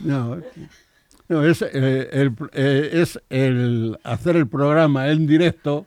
no, 0.00 0.40
no, 1.28 1.44
es, 1.44 1.60
eh, 1.60 2.08
el, 2.12 2.34
eh, 2.52 2.90
es 2.94 3.20
el 3.28 3.98
hacer 4.04 4.36
el 4.36 4.48
programa 4.48 5.08
en 5.08 5.26
directo 5.26 5.86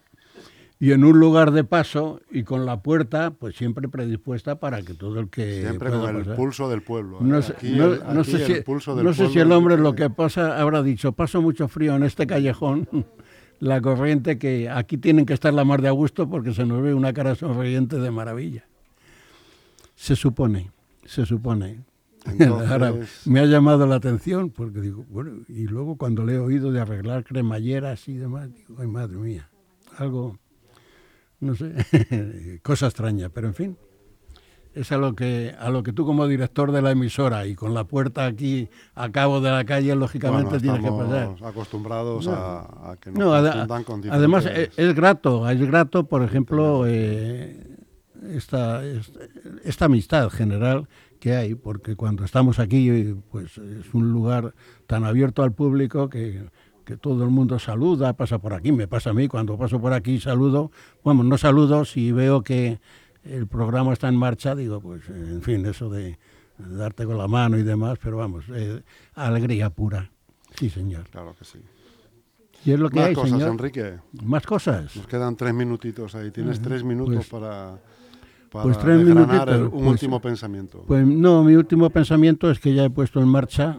y 0.79 0.91
en 0.91 1.03
un 1.03 1.19
lugar 1.19 1.51
de 1.51 1.63
paso 1.63 2.19
y 2.31 2.43
con 2.43 2.65
la 2.65 2.81
puerta 2.83 3.31
pues 3.31 3.55
siempre 3.55 3.87
predispuesta 3.89 4.59
para 4.59 4.81
que 4.83 4.93
todo 4.93 5.19
el 5.19 5.29
que 5.29 5.61
Siempre 5.61 5.89
con 5.89 6.07
el 6.15 6.17
pasar. 6.23 6.35
pulso 6.35 6.69
del 6.69 6.81
pueblo. 6.83 7.17
No 7.21 7.41
sé, 7.41 7.53
Aquí 7.53 7.71
no- 7.71 7.93
el- 7.93 7.99
no 8.13 8.21
aquí 8.21 8.31
sé 8.31 8.37
el 8.37 8.63
si, 8.65 9.03
no 9.03 9.13
sé 9.13 9.39
el 9.41 9.51
hombre 9.51 9.77
lo 9.77 9.95
que 9.95 10.09
pasa 10.09 10.59
habrá 10.61 10.83
dicho, 10.83 11.11
paso 11.13 11.41
mucho 11.41 11.67
frío 11.67 11.95
en 11.95 12.03
este 12.03 12.27
callejón, 12.27 12.87
la 13.59 13.81
corriente 13.81 14.37
que 14.37 14.69
aquí 14.69 14.97
tienen 14.97 15.25
que 15.25 15.33
estar 15.33 15.51
la 15.53 15.63
mar 15.65 15.81
de 15.81 15.87
a 15.87 15.91
gusto 15.91 16.29
porque 16.29 16.53
se 16.53 16.65
nos 16.65 16.81
ve 16.83 16.93
una 16.93 17.11
cara 17.13 17.33
sonriente 17.33 17.97
de 17.99 18.11
maravilla. 18.11 18.65
Se 19.95 20.15
supone, 20.15 20.69
se 21.05 21.25
supone. 21.25 21.79
Ahora, 22.69 22.93
me 23.25 23.39
ha 23.39 23.45
llamado 23.45 23.87
la 23.87 23.95
atención 23.95 24.49
porque 24.51 24.81
digo, 24.81 25.05
bueno, 25.09 25.31
y 25.47 25.65
luego 25.65 25.95
cuando 25.97 26.23
le 26.25 26.33
he 26.35 26.39
oído 26.39 26.71
de 26.71 26.81
arreglar 26.81 27.23
cremalleras 27.23 28.07
y 28.09 28.13
demás, 28.17 28.53
digo, 28.53 28.75
ay 28.79 28.87
madre 28.87 29.15
mía, 29.17 29.49
algo, 29.97 30.37
no 31.39 31.55
sé, 31.55 32.59
cosa 32.63 32.87
extraña, 32.87 33.29
pero 33.29 33.47
en 33.47 33.53
fin, 33.53 33.77
es 34.73 34.91
a 34.91 34.97
lo 34.97 35.15
que 35.15 35.55
a 35.57 35.69
lo 35.69 35.81
que 35.83 35.91
tú 35.93 36.05
como 36.05 36.27
director 36.27 36.71
de 36.71 36.81
la 36.81 36.91
emisora 36.91 37.47
y 37.47 37.55
con 37.55 37.73
la 37.73 37.83
puerta 37.85 38.25
aquí 38.25 38.69
a 38.95 39.11
cabo 39.11 39.41
de 39.41 39.49
la 39.51 39.65
calle, 39.65 39.95
lógicamente 39.95 40.57
Bueno, 40.59 40.61
tienes 40.61 40.81
que 40.83 40.91
pasar. 40.91 41.35
acostumbrados 41.49 42.27
No. 42.27 42.33
a, 42.33 42.91
a 42.91 42.97
que 42.97 43.11
nos 43.11 43.19
No, 43.19 43.31
confundan 43.31 43.83
con 43.83 44.01
además 44.11 44.45
eh, 44.45 44.69
es, 44.75 44.79
es 44.79 44.95
grato, 44.95 45.49
es 45.49 45.59
grato, 45.61 46.03
por 46.07 46.21
ejemplo, 46.23 46.83
eh, 46.87 47.75
esta, 48.31 48.83
esta, 48.85 49.19
esta 49.63 49.85
amistad 49.85 50.29
general 50.29 50.87
que 51.19 51.35
hay, 51.35 51.55
porque 51.55 51.95
cuando 51.95 52.23
estamos 52.23 52.59
aquí, 52.59 53.15
pues 53.31 53.57
es 53.57 53.91
un 53.93 54.11
lugar 54.11 54.53
tan 54.85 55.03
abierto 55.03 55.41
al 55.41 55.51
público 55.53 56.09
que, 56.09 56.43
que 56.87 56.95
todo 56.95 57.25
el 57.25 57.29
mundo 57.29 57.59
saluda, 57.59 58.13
pasa 58.13 58.39
por 58.39 58.53
aquí, 58.53 58.71
me 58.71 58.87
pasa 58.87 59.09
a 59.09 59.13
mí, 59.13 59.27
cuando 59.27 59.57
paso 59.57 59.77
por 59.81 59.91
aquí 59.91 60.21
saludo, 60.21 60.71
bueno, 61.03 61.21
no 61.21 61.37
saludo, 61.37 61.83
si 61.83 62.13
veo 62.13 62.43
que 62.43 62.79
el 63.25 63.45
programa 63.45 63.91
está 63.91 64.07
en 64.07 64.15
marcha, 64.15 64.55
digo, 64.55 64.79
pues 64.79 65.09
en 65.09 65.41
fin, 65.41 65.65
eso 65.65 65.89
de 65.89 66.17
darte 66.57 67.05
con 67.05 67.17
la 67.17 67.27
mano 67.27 67.57
y 67.57 67.63
demás, 67.63 67.99
pero 68.01 68.15
vamos, 68.17 68.45
eh, 68.53 68.81
alegría 69.15 69.69
pura. 69.69 70.09
Sí, 70.57 70.69
señor. 70.69 71.03
Claro 71.09 71.35
que 71.37 71.43
sí. 71.43 71.59
Y 72.63 72.71
es 72.71 72.79
lo 72.79 72.89
que 72.89 72.99
Más 72.99 73.07
hay, 73.09 73.15
cosas, 73.15 73.31
señor. 73.31 73.49
Enrique. 73.49 73.99
Más 74.23 74.45
cosas. 74.45 74.95
Nos 74.95 75.07
quedan 75.07 75.35
tres 75.35 75.53
minutitos 75.53 76.15
ahí. 76.15 76.31
Tienes 76.31 76.61
tres 76.61 76.85
minutos 76.85 77.15
pues- 77.15 77.27
para, 77.29 77.79
para 78.49 78.63
pues 78.63 78.79
tres 78.79 79.03
minutitos, 79.03 79.59
un 79.59 79.69
pues- 79.71 79.87
último 79.87 80.21
pensamiento. 80.21 80.85
Pues 80.87 81.05
no, 81.05 81.43
mi 81.43 81.55
último 81.55 81.89
pensamiento 81.89 82.49
es 82.49 82.59
que 82.59 82.73
ya 82.73 82.85
he 82.85 82.89
puesto 82.89 83.19
en 83.19 83.27
marcha. 83.27 83.77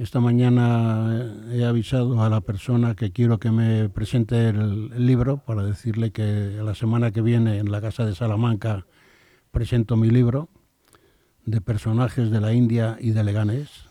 Esta 0.00 0.18
mañana 0.18 1.30
he 1.52 1.62
avisado 1.62 2.22
a 2.22 2.30
la 2.30 2.40
persona 2.40 2.94
que 2.94 3.12
quiero 3.12 3.38
que 3.38 3.50
me 3.50 3.90
presente 3.90 4.48
el, 4.48 4.90
el 4.94 5.06
libro 5.06 5.44
para 5.44 5.62
decirle 5.62 6.10
que 6.10 6.58
la 6.64 6.74
semana 6.74 7.10
que 7.10 7.20
viene 7.20 7.58
en 7.58 7.70
la 7.70 7.82
Casa 7.82 8.06
de 8.06 8.14
Salamanca 8.14 8.86
presento 9.50 9.98
mi 9.98 10.08
libro 10.08 10.48
de 11.44 11.60
personajes 11.60 12.30
de 12.30 12.40
la 12.40 12.54
India 12.54 12.96
y 12.98 13.10
de 13.10 13.24
Leganés, 13.24 13.90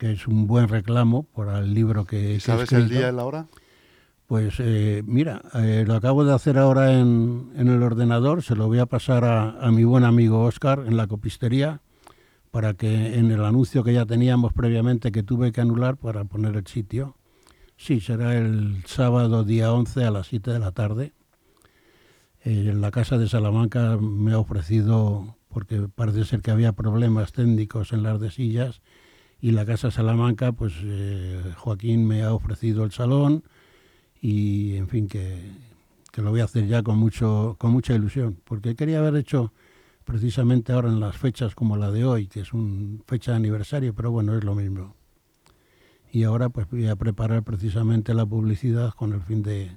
que 0.00 0.10
es 0.10 0.26
un 0.26 0.48
buen 0.48 0.66
reclamo 0.66 1.22
para 1.22 1.60
el 1.60 1.72
libro 1.72 2.04
que, 2.04 2.16
que 2.16 2.34
he 2.34 2.40
¿Sabes 2.40 2.72
el 2.72 2.88
día 2.88 3.10
y 3.10 3.12
la 3.12 3.24
hora? 3.24 3.46
Pues 4.26 4.56
eh, 4.58 5.04
mira, 5.06 5.42
eh, 5.54 5.84
lo 5.86 5.94
acabo 5.94 6.24
de 6.24 6.34
hacer 6.34 6.58
ahora 6.58 6.98
en, 6.98 7.52
en 7.54 7.68
el 7.68 7.80
ordenador, 7.84 8.42
se 8.42 8.56
lo 8.56 8.66
voy 8.66 8.80
a 8.80 8.86
pasar 8.86 9.24
a, 9.24 9.50
a 9.64 9.70
mi 9.70 9.84
buen 9.84 10.02
amigo 10.02 10.42
Oscar 10.42 10.82
en 10.88 10.96
la 10.96 11.06
copistería 11.06 11.82
para 12.54 12.74
que 12.74 13.18
en 13.18 13.32
el 13.32 13.44
anuncio 13.44 13.82
que 13.82 13.92
ya 13.92 14.06
teníamos 14.06 14.52
previamente 14.52 15.10
que 15.10 15.24
tuve 15.24 15.50
que 15.50 15.60
anular 15.60 15.96
para 15.96 16.22
poner 16.22 16.54
el 16.54 16.64
sitio. 16.68 17.16
Sí, 17.76 17.98
será 17.98 18.38
el 18.38 18.84
sábado 18.86 19.42
día 19.42 19.72
11 19.72 20.04
a 20.04 20.12
las 20.12 20.28
7 20.28 20.52
de 20.52 20.60
la 20.60 20.70
tarde. 20.70 21.14
Eh, 22.44 22.68
en 22.70 22.80
la 22.80 22.92
casa 22.92 23.18
de 23.18 23.28
Salamanca 23.28 23.98
me 24.00 24.34
ha 24.34 24.38
ofrecido, 24.38 25.36
porque 25.48 25.88
parece 25.92 26.24
ser 26.24 26.42
que 26.42 26.52
había 26.52 26.70
problemas 26.70 27.32
técnicos 27.32 27.92
en 27.92 28.04
las 28.04 28.20
de 28.20 28.30
sillas, 28.30 28.82
y 29.40 29.50
la 29.50 29.66
casa 29.66 29.90
Salamanca, 29.90 30.52
pues 30.52 30.74
eh, 30.84 31.42
Joaquín 31.56 32.06
me 32.06 32.22
ha 32.22 32.32
ofrecido 32.32 32.84
el 32.84 32.92
salón, 32.92 33.42
y 34.20 34.76
en 34.76 34.86
fin 34.86 35.08
que, 35.08 35.40
que 36.12 36.22
lo 36.22 36.30
voy 36.30 36.38
a 36.38 36.44
hacer 36.44 36.68
ya 36.68 36.84
con 36.84 36.98
mucho 36.98 37.56
con 37.58 37.72
mucha 37.72 37.94
ilusión 37.94 38.38
porque 38.44 38.76
quería 38.76 39.00
haber 39.00 39.16
hecho 39.16 39.52
precisamente 40.04 40.72
ahora 40.72 40.88
en 40.88 41.00
las 41.00 41.16
fechas 41.16 41.54
como 41.54 41.76
la 41.76 41.90
de 41.90 42.04
hoy 42.04 42.26
que 42.26 42.40
es 42.40 42.52
una 42.52 43.02
fecha 43.06 43.32
de 43.32 43.38
aniversario 43.38 43.94
pero 43.94 44.10
bueno 44.10 44.36
es 44.36 44.44
lo 44.44 44.54
mismo. 44.54 44.94
Y 46.12 46.22
ahora 46.22 46.48
pues 46.48 46.68
voy 46.70 46.86
a 46.86 46.96
preparar 46.96 47.42
precisamente 47.42 48.14
la 48.14 48.24
publicidad 48.24 48.94
con 48.94 49.12
el 49.12 49.20
fin 49.22 49.42
de, 49.42 49.72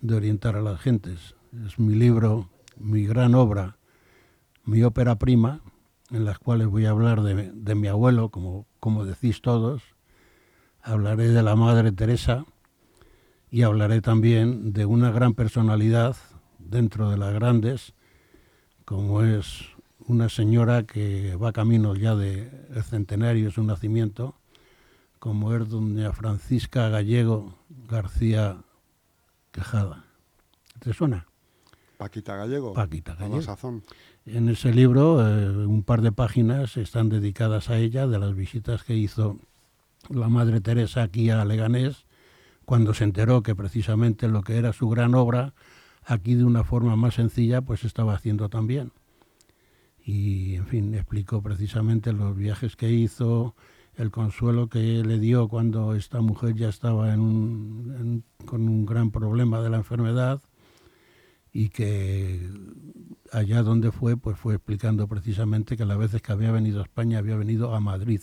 de 0.00 0.14
orientar 0.14 0.56
a 0.56 0.62
las 0.62 0.80
gentes. 0.80 1.34
Es 1.66 1.78
mi 1.78 1.94
libro 1.94 2.50
mi 2.76 3.04
gran 3.06 3.34
obra 3.34 3.78
mi 4.64 4.82
ópera 4.82 5.16
prima 5.16 5.60
en 6.10 6.24
las 6.24 6.38
cuales 6.38 6.68
voy 6.68 6.86
a 6.86 6.90
hablar 6.90 7.22
de, 7.22 7.50
de 7.52 7.74
mi 7.74 7.88
abuelo 7.88 8.28
como 8.30 8.66
como 8.84 9.06
decís 9.06 9.40
todos. 9.40 9.82
Hablaré 10.82 11.28
de 11.28 11.42
la 11.42 11.56
madre 11.56 11.90
Teresa 11.90 12.44
y 13.50 13.62
hablaré 13.62 14.02
también 14.02 14.74
de 14.74 14.84
una 14.84 15.10
gran 15.10 15.32
personalidad 15.32 16.16
dentro 16.58 17.08
de 17.08 17.16
las 17.16 17.32
grandes, 17.32 17.94
como 18.84 19.22
es 19.22 19.64
una 20.06 20.28
señora 20.28 20.82
que 20.84 21.36
va 21.36 21.52
camino 21.52 21.94
ya 21.94 22.14
del 22.14 22.50
centenario 22.84 23.46
de 23.46 23.50
su 23.50 23.62
nacimiento, 23.62 24.34
como 25.18 25.54
es 25.54 25.68
doña 25.68 26.12
Francisca 26.12 26.88
Gallego 26.88 27.54
García 27.88 28.58
Quejada. 29.52 30.04
¿Te 30.80 30.92
suena? 30.92 31.26
Paquita 31.96 32.36
Gallego. 32.36 32.74
Paquita 32.74 33.14
Gallego. 33.14 33.40
sazón. 33.40 33.82
En 34.26 34.48
ese 34.48 34.72
libro, 34.72 35.26
eh, 35.26 35.66
un 35.66 35.82
par 35.82 36.02
de 36.02 36.12
páginas 36.12 36.76
están 36.76 37.08
dedicadas 37.08 37.70
a 37.70 37.78
ella, 37.78 38.06
de 38.06 38.18
las 38.18 38.34
visitas 38.34 38.82
que 38.82 38.96
hizo 38.96 39.38
la 40.10 40.28
Madre 40.28 40.60
Teresa 40.60 41.02
aquí 41.02 41.30
a 41.30 41.44
Leganés, 41.44 42.04
cuando 42.64 42.94
se 42.94 43.04
enteró 43.04 43.42
que 43.42 43.54
precisamente 43.54 44.28
lo 44.28 44.42
que 44.42 44.56
era 44.56 44.72
su 44.72 44.88
gran 44.88 45.14
obra, 45.14 45.54
aquí 46.06 46.34
de 46.34 46.44
una 46.44 46.64
forma 46.64 46.96
más 46.96 47.14
sencilla, 47.14 47.62
pues 47.62 47.84
estaba 47.84 48.14
haciendo 48.14 48.48
también. 48.48 48.92
Y, 50.04 50.56
en 50.56 50.66
fin, 50.66 50.94
explicó 50.94 51.42
precisamente 51.42 52.12
los 52.12 52.36
viajes 52.36 52.76
que 52.76 52.90
hizo, 52.90 53.54
el 53.96 54.10
consuelo 54.10 54.68
que 54.68 55.02
le 55.02 55.18
dio 55.18 55.48
cuando 55.48 55.94
esta 55.94 56.20
mujer 56.20 56.54
ya 56.54 56.68
estaba 56.68 57.14
con 57.14 58.22
un 58.68 58.86
gran 58.86 59.10
problema 59.10 59.60
de 59.60 59.70
la 59.70 59.78
enfermedad 59.78 60.42
y 61.52 61.68
que 61.68 62.50
allá 63.32 63.62
donde 63.62 63.92
fue, 63.92 64.16
pues 64.16 64.36
fue 64.36 64.56
explicando 64.56 65.06
precisamente 65.06 65.76
que 65.76 65.84
las 65.84 65.96
veces 65.96 66.20
que 66.20 66.32
había 66.32 66.50
venido 66.50 66.80
a 66.80 66.82
España 66.82 67.18
había 67.18 67.36
venido 67.36 67.74
a 67.74 67.80
Madrid 67.80 68.20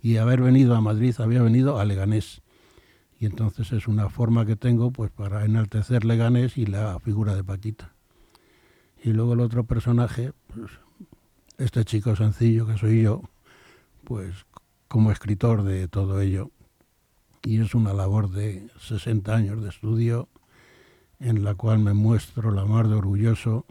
y 0.00 0.16
haber 0.16 0.40
venido 0.40 0.74
a 0.74 0.80
Madrid 0.80 1.14
había 1.18 1.42
venido 1.42 1.78
a 1.78 1.84
Leganés. 1.84 2.42
Y 3.22 3.26
entonces 3.26 3.70
es 3.70 3.86
una 3.86 4.08
forma 4.08 4.44
que 4.44 4.56
tengo 4.56 4.90
pues 4.90 5.12
para 5.12 5.44
enaltecer 5.44 6.04
Leganés 6.04 6.58
y 6.58 6.66
la 6.66 6.98
figura 6.98 7.36
de 7.36 7.44
Paquita. 7.44 7.92
Y 9.00 9.12
luego 9.12 9.34
el 9.34 9.40
otro 9.40 9.62
personaje, 9.62 10.32
pues 10.48 10.72
este 11.56 11.84
chico 11.84 12.16
sencillo 12.16 12.66
que 12.66 12.76
soy 12.76 13.02
yo, 13.02 13.22
pues 14.02 14.34
como 14.88 15.12
escritor 15.12 15.62
de 15.62 15.86
todo 15.86 16.20
ello. 16.20 16.50
Y 17.44 17.60
es 17.60 17.76
una 17.76 17.92
labor 17.92 18.28
de 18.28 18.66
60 18.80 19.32
años 19.32 19.62
de 19.62 19.68
estudio 19.68 20.28
en 21.20 21.44
la 21.44 21.54
cual 21.54 21.78
me 21.78 21.94
muestro 21.94 22.50
la 22.50 22.64
mar 22.64 22.88
de 22.88 22.96
orgulloso 22.96 23.66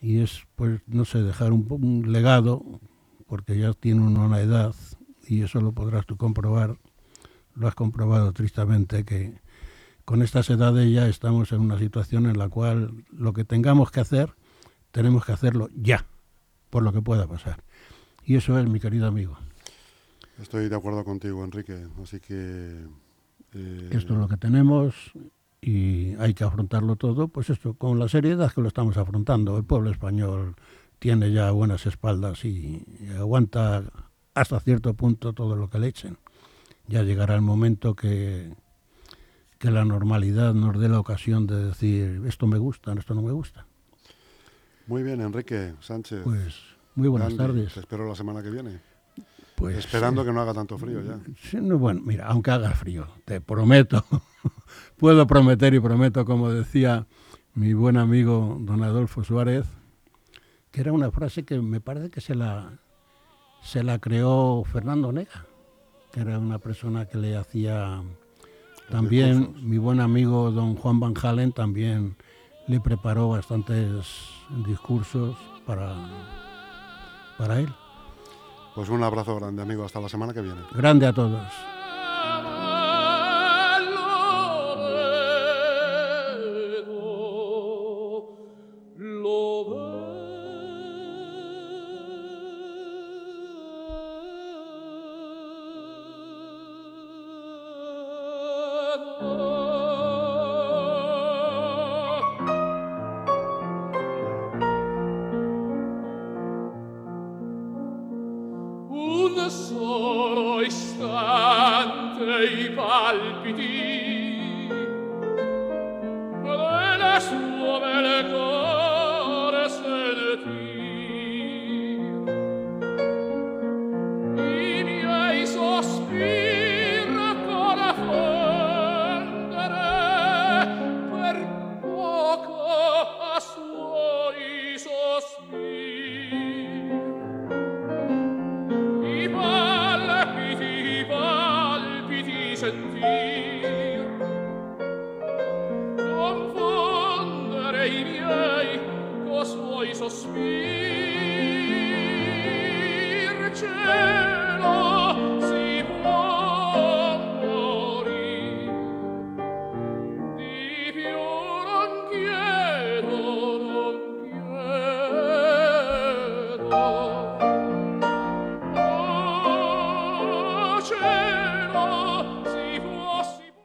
y 0.00 0.18
es, 0.22 0.42
pues, 0.56 0.80
no 0.88 1.04
sé, 1.04 1.22
dejar 1.22 1.52
un, 1.52 1.68
un 1.70 2.10
legado, 2.10 2.80
porque 3.28 3.56
ya 3.56 3.74
tiene 3.74 4.00
una 4.00 4.40
edad 4.40 4.74
y 5.28 5.42
eso 5.42 5.60
lo 5.60 5.70
podrás 5.70 6.04
tú 6.04 6.16
comprobar, 6.16 6.78
lo 7.54 7.68
has 7.68 7.74
comprobado 7.74 8.32
tristemente, 8.32 9.04
que 9.04 9.34
con 10.04 10.22
estas 10.22 10.50
edades 10.50 10.90
ya 10.92 11.06
estamos 11.08 11.52
en 11.52 11.60
una 11.60 11.78
situación 11.78 12.26
en 12.26 12.38
la 12.38 12.48
cual 12.48 13.04
lo 13.10 13.32
que 13.32 13.44
tengamos 13.44 13.90
que 13.90 14.00
hacer, 14.00 14.34
tenemos 14.90 15.24
que 15.24 15.32
hacerlo 15.32 15.68
ya, 15.74 16.04
por 16.70 16.82
lo 16.82 16.92
que 16.92 17.02
pueda 17.02 17.26
pasar. 17.26 17.62
Y 18.24 18.36
eso 18.36 18.58
es, 18.58 18.68
mi 18.68 18.80
querido 18.80 19.06
amigo. 19.06 19.36
Estoy 20.40 20.68
de 20.68 20.76
acuerdo 20.76 21.04
contigo, 21.04 21.44
Enrique. 21.44 21.86
Así 22.02 22.20
que. 22.20 22.84
eh, 23.54 23.88
Esto 23.92 24.14
es 24.14 24.18
lo 24.18 24.28
que 24.28 24.36
tenemos 24.36 25.12
y 25.60 26.14
hay 26.16 26.34
que 26.34 26.42
afrontarlo 26.44 26.96
todo, 26.96 27.28
pues 27.28 27.50
esto, 27.50 27.74
con 27.74 27.98
la 27.98 28.08
seriedad 28.08 28.52
que 28.52 28.60
lo 28.60 28.68
estamos 28.68 28.96
afrontando. 28.96 29.56
El 29.56 29.64
pueblo 29.64 29.90
español 29.90 30.56
tiene 30.98 31.32
ya 31.32 31.50
buenas 31.52 31.86
espaldas 31.86 32.44
y, 32.44 32.84
y 33.00 33.08
aguanta 33.16 33.84
hasta 34.34 34.58
cierto 34.60 34.94
punto 34.94 35.32
todo 35.32 35.54
lo 35.56 35.68
que 35.68 35.78
le 35.78 35.88
echen. 35.88 36.16
Ya 36.92 37.02
llegará 37.04 37.34
el 37.34 37.40
momento 37.40 37.96
que, 37.96 38.52
que 39.58 39.70
la 39.70 39.82
normalidad 39.86 40.52
nos 40.52 40.78
dé 40.78 40.90
la 40.90 41.00
ocasión 41.00 41.46
de 41.46 41.68
decir 41.68 42.20
esto 42.26 42.46
me 42.46 42.58
gusta, 42.58 42.92
esto 42.92 43.14
no 43.14 43.22
me 43.22 43.32
gusta. 43.32 43.64
Muy 44.86 45.02
bien, 45.02 45.22
Enrique 45.22 45.72
Sánchez. 45.80 46.20
Pues 46.22 46.60
muy 46.94 47.08
buenas 47.08 47.34
tardes. 47.34 47.72
Te 47.72 47.80
espero 47.80 48.06
la 48.06 48.14
semana 48.14 48.42
que 48.42 48.50
viene. 48.50 48.80
Pues, 49.54 49.78
Esperando 49.78 50.22
que 50.22 50.32
no 50.32 50.42
haga 50.42 50.52
tanto 50.52 50.76
frío 50.76 51.00
ya. 51.00 51.18
Sí, 51.40 51.56
no, 51.62 51.78
bueno, 51.78 52.02
mira, 52.04 52.26
aunque 52.26 52.50
haga 52.50 52.72
frío, 52.72 53.06
te 53.24 53.40
prometo, 53.40 54.04
puedo 54.98 55.26
prometer 55.26 55.72
y 55.72 55.80
prometo, 55.80 56.26
como 56.26 56.50
decía 56.50 57.06
mi 57.54 57.72
buen 57.72 57.96
amigo 57.96 58.58
don 58.60 58.82
Adolfo 58.82 59.24
Suárez, 59.24 59.66
que 60.70 60.82
era 60.82 60.92
una 60.92 61.10
frase 61.10 61.44
que 61.44 61.58
me 61.58 61.80
parece 61.80 62.10
que 62.10 62.20
se 62.20 62.34
la, 62.34 62.80
se 63.62 63.82
la 63.82 63.98
creó 63.98 64.62
Fernando 64.64 65.10
Nega, 65.10 65.46
que 66.12 66.20
era 66.20 66.38
una 66.38 66.58
persona 66.58 67.06
que 67.06 67.18
le 67.18 67.36
hacía 67.36 68.02
también, 68.90 69.54
mi 69.62 69.78
buen 69.78 70.00
amigo 70.00 70.50
don 70.50 70.76
Juan 70.76 71.00
Van 71.00 71.14
Halen 71.20 71.52
también 71.52 72.16
le 72.66 72.78
preparó 72.80 73.30
bastantes 73.30 73.88
discursos 74.66 75.36
para, 75.66 75.94
para 77.38 77.58
él. 77.60 77.68
Pues 78.74 78.88
un 78.88 79.02
abrazo 79.02 79.36
grande, 79.36 79.62
amigo. 79.62 79.84
Hasta 79.84 80.00
la 80.00 80.08
semana 80.08 80.32
que 80.32 80.40
viene. 80.40 80.60
Grande 80.74 81.06
a 81.06 81.12
todos. 81.12 81.71